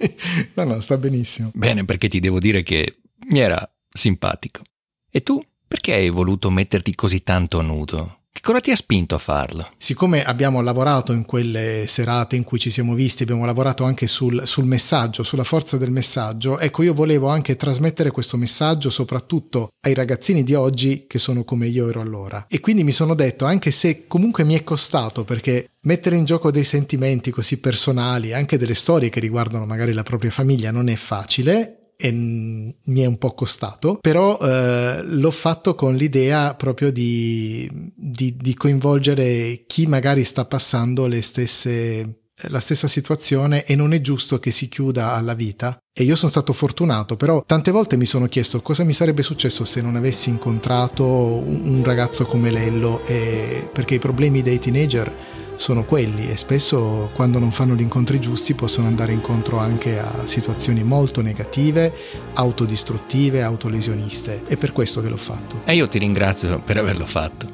no 0.55 0.65
no 0.65 0.81
sta 0.81 0.97
benissimo. 0.97 1.51
Bene 1.55 1.85
perché 1.85 2.09
ti 2.09 2.21
devo 2.21 2.39
dire 2.39 2.63
che 2.63 3.01
mi 3.29 3.41
era 3.41 3.71
simpatico. 3.93 4.63
E 5.11 5.23
tu 5.23 5.43
perché 5.69 5.93
hai 5.93 6.09
voluto 6.09 6.51
metterti 6.51 6.95
così 6.95 7.23
tanto 7.23 7.61
nudo? 7.61 8.17
Che 8.39 8.45
cosa 8.45 8.61
ti 8.61 8.71
ha 8.71 8.77
spinto 8.77 9.17
a 9.17 9.19
farlo? 9.19 9.69
Siccome 9.79 10.23
abbiamo 10.23 10.61
lavorato 10.61 11.13
in 11.13 11.25
quelle 11.25 11.87
serate 11.89 12.37
in 12.37 12.45
cui 12.45 12.61
ci 12.61 12.71
siamo 12.71 12.95
visti, 12.95 13.25
abbiamo 13.25 13.45
lavorato 13.45 13.83
anche 13.83 14.07
sul, 14.07 14.47
sul, 14.47 14.65
messaggio, 14.65 15.25
sulla 15.25 15.43
forza 15.43 15.77
del 15.77 15.91
messaggio, 15.91 16.61
ecco 16.61 16.85
io 16.85 16.95
volevo 16.95 17.27
anche 17.27 17.57
trasmettere 17.57 18.13
questo 18.13 18.37
messaggio 18.37 18.91
soprattutto 18.91 19.71
ai 19.85 19.93
ragazzini 19.93 20.45
di 20.45 20.55
oggi 20.55 21.07
che 21.09 21.19
sono 21.19 21.43
come 21.43 21.67
io 21.67 21.89
ero 21.89 22.01
allora. 22.01 22.47
E 22.49 22.61
quindi 22.61 22.85
mi 22.85 22.93
sono 22.93 23.15
detto, 23.15 23.45
anche 23.45 23.73
se 23.73 24.07
comunque 24.07 24.45
mi 24.45 24.55
è 24.55 24.63
costato, 24.63 25.25
perché 25.25 25.71
mettere 25.83 26.17
in 26.17 26.25
gioco 26.25 26.53
dei 26.53 26.65
sentimenti 26.65 27.33
così 27.33 27.59
personali, 27.59 28.33
anche 28.33 28.57
delle 28.57 28.75
storie 28.75 29.09
che 29.09 29.19
riguardano 29.19 29.67
magari 29.67 29.93
la 29.93 30.05
propria 30.05 30.31
famiglia, 30.31 30.71
non 30.71 30.89
è 30.89 30.95
facile, 30.95 31.78
e 32.01 32.13
mi 32.13 33.01
è 33.01 33.07
un 33.07 33.19
po' 33.19 33.35
costato, 33.35 33.99
però 34.01 34.39
eh, 34.39 35.03
l'ho 35.03 35.31
fatto 35.33 35.75
con 35.75 35.97
l'idea 35.97 36.55
proprio 36.55 36.93
di, 36.93 37.69
di, 37.93 38.37
di, 38.37 38.55
coinvolgere 38.55 39.65
chi 39.67 39.89
magari 39.89 40.23
sta 40.23 40.45
passando 40.45 41.09
le 41.09 41.21
stesse, 41.23 42.21
la 42.43 42.61
stessa 42.61 42.87
situazione 42.87 43.65
e 43.65 43.75
non 43.75 43.93
è 43.93 44.01
giusto 44.01 44.39
che 44.39 44.53
si 44.53 44.69
chiuda 44.69 45.15
alla 45.15 45.35
vita. 45.35 45.77
E 45.93 46.05
io 46.05 46.15
sono 46.15 46.31
stato 46.31 46.53
fortunato, 46.53 47.17
però 47.17 47.43
tante 47.45 47.73
volte 47.73 47.97
mi 47.97 48.07
sono 48.07 48.27
chiesto 48.27 48.63
cosa 48.63 48.85
mi 48.85 48.93
sarebbe 48.93 49.25
successo 49.25 49.65
se 49.65 49.83
non 49.83 49.97
avessi 49.97 50.31
incontrato 50.31 51.05
un 51.05 51.83
ragazzo 51.85 52.27
come 52.27 52.53
Lello, 52.53 53.05
e, 53.07 53.69
perché 53.73 53.97
i 53.97 53.99
problemi 53.99 54.43
dei 54.43 54.61
teenager 54.61 55.13
sono 55.59 55.85
quelli 55.85 56.31
e 56.31 56.37
spesso 56.37 57.11
quando 57.15 57.41
non 57.41 57.51
fanno 57.51 57.75
gli 57.75 57.81
incontri 57.81 58.21
giusti 58.21 58.55
possono 58.55 58.87
andare 58.87 59.13
incontro 59.13 59.59
anche 59.59 59.99
a 59.99 60.23
situazioni 60.25 60.85
molto 60.85 61.21
negative, 61.21 61.93
autodistruttive, 62.35 63.43
autolesioniste. 63.43 64.45
È 64.47 64.57
per 64.57 64.73
questo 64.73 65.03
che 65.03 65.09
l'ho 65.09 65.17
fatto. 65.17 65.63
E 65.65 65.75
io 65.75 65.89
ti 65.89 65.99
ringrazio 65.99 66.61
per 66.61 66.77
averlo 66.77 67.05
fatto. 67.05 67.47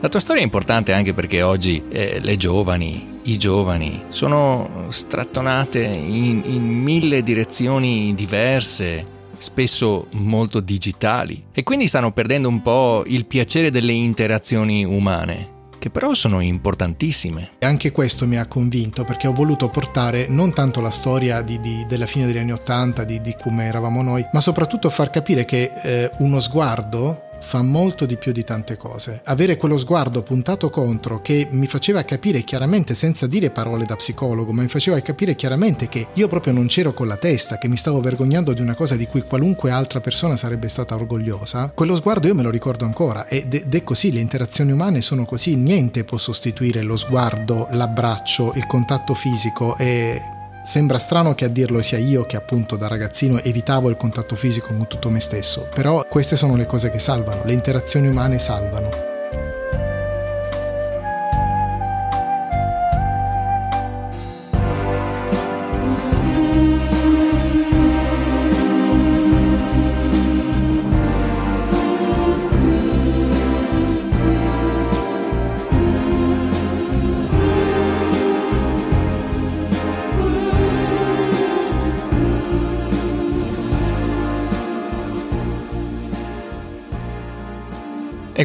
La 0.00 0.08
tua 0.08 0.20
storia 0.20 0.40
è 0.40 0.44
importante 0.44 0.92
anche 0.92 1.12
perché 1.12 1.42
oggi 1.42 1.82
eh, 1.88 2.20
le 2.20 2.36
giovani, 2.36 3.18
i 3.24 3.36
giovani, 3.36 4.04
sono 4.10 4.86
strattonate 4.90 5.82
in, 5.82 6.42
in 6.44 6.62
mille 6.62 7.24
direzioni 7.24 8.14
diverse, 8.14 9.04
spesso 9.36 10.06
molto 10.12 10.60
digitali, 10.60 11.46
e 11.52 11.64
quindi 11.64 11.88
stanno 11.88 12.12
perdendo 12.12 12.48
un 12.48 12.62
po' 12.62 13.02
il 13.06 13.26
piacere 13.26 13.72
delle 13.72 13.92
interazioni 13.92 14.84
umane 14.84 15.56
che 15.78 15.90
però 15.90 16.14
sono 16.14 16.40
importantissime. 16.40 17.52
Anche 17.60 17.92
questo 17.92 18.26
mi 18.26 18.36
ha 18.36 18.46
convinto 18.46 19.04
perché 19.04 19.26
ho 19.26 19.32
voluto 19.32 19.68
portare 19.68 20.26
non 20.28 20.52
tanto 20.52 20.80
la 20.80 20.90
storia 20.90 21.42
di, 21.42 21.60
di, 21.60 21.84
della 21.88 22.06
fine 22.06 22.26
degli 22.26 22.38
anni 22.38 22.52
Ottanta, 22.52 23.04
di, 23.04 23.20
di, 23.20 23.34
come 23.40 23.66
eravamo 23.66 24.02
noi, 24.02 24.26
ma 24.32 24.40
soprattutto 24.40 24.90
far 24.90 25.10
capire 25.10 25.44
che 25.44 25.72
eh, 25.82 26.10
uno 26.18 26.40
sguardo 26.40 27.27
fa 27.40 27.62
molto 27.62 28.06
di 28.06 28.16
più 28.16 28.32
di 28.32 28.44
tante 28.44 28.76
cose. 28.76 29.20
Avere 29.24 29.56
quello 29.56 29.78
sguardo 29.78 30.22
puntato 30.22 30.70
contro 30.70 31.20
che 31.20 31.48
mi 31.50 31.66
faceva 31.66 32.02
capire 32.02 32.42
chiaramente, 32.42 32.94
senza 32.94 33.26
dire 33.26 33.50
parole 33.50 33.84
da 33.84 33.96
psicologo, 33.96 34.52
ma 34.52 34.62
mi 34.62 34.68
faceva 34.68 35.00
capire 35.00 35.34
chiaramente 35.34 35.88
che 35.88 36.08
io 36.14 36.28
proprio 36.28 36.52
non 36.52 36.66
c'ero 36.66 36.92
con 36.92 37.06
la 37.06 37.16
testa, 37.16 37.58
che 37.58 37.68
mi 37.68 37.76
stavo 37.76 38.00
vergognando 38.00 38.52
di 38.52 38.60
una 38.60 38.74
cosa 38.74 38.96
di 38.96 39.06
cui 39.06 39.22
qualunque 39.22 39.70
altra 39.70 40.00
persona 40.00 40.36
sarebbe 40.36 40.68
stata 40.68 40.94
orgogliosa, 40.94 41.70
quello 41.74 41.96
sguardo 41.96 42.26
io 42.26 42.34
me 42.34 42.42
lo 42.42 42.50
ricordo 42.50 42.84
ancora 42.84 43.26
ed 43.26 43.74
è 43.74 43.84
così, 43.84 44.12
le 44.12 44.20
interazioni 44.20 44.72
umane 44.72 45.00
sono 45.00 45.24
così, 45.24 45.56
niente 45.56 46.04
può 46.04 46.18
sostituire 46.18 46.82
lo 46.82 46.96
sguardo, 46.96 47.68
l'abbraccio, 47.72 48.52
il 48.56 48.66
contatto 48.66 49.14
fisico 49.14 49.76
e 49.76 50.20
Sembra 50.62 50.98
strano 50.98 51.34
che 51.34 51.44
a 51.44 51.48
dirlo 51.48 51.80
sia 51.82 51.98
io 51.98 52.24
che 52.24 52.36
appunto 52.36 52.76
da 52.76 52.88
ragazzino 52.88 53.40
evitavo 53.40 53.88
il 53.88 53.96
contatto 53.96 54.34
fisico 54.34 54.68
con 54.68 54.86
tutto 54.86 55.10
me 55.10 55.20
stesso, 55.20 55.66
però 55.74 56.04
queste 56.08 56.36
sono 56.36 56.56
le 56.56 56.66
cose 56.66 56.90
che 56.90 56.98
salvano, 56.98 57.44
le 57.44 57.52
interazioni 57.52 58.08
umane 58.08 58.38
salvano. 58.38 59.17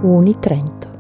Uni 0.02 0.38
Trento 0.38 0.99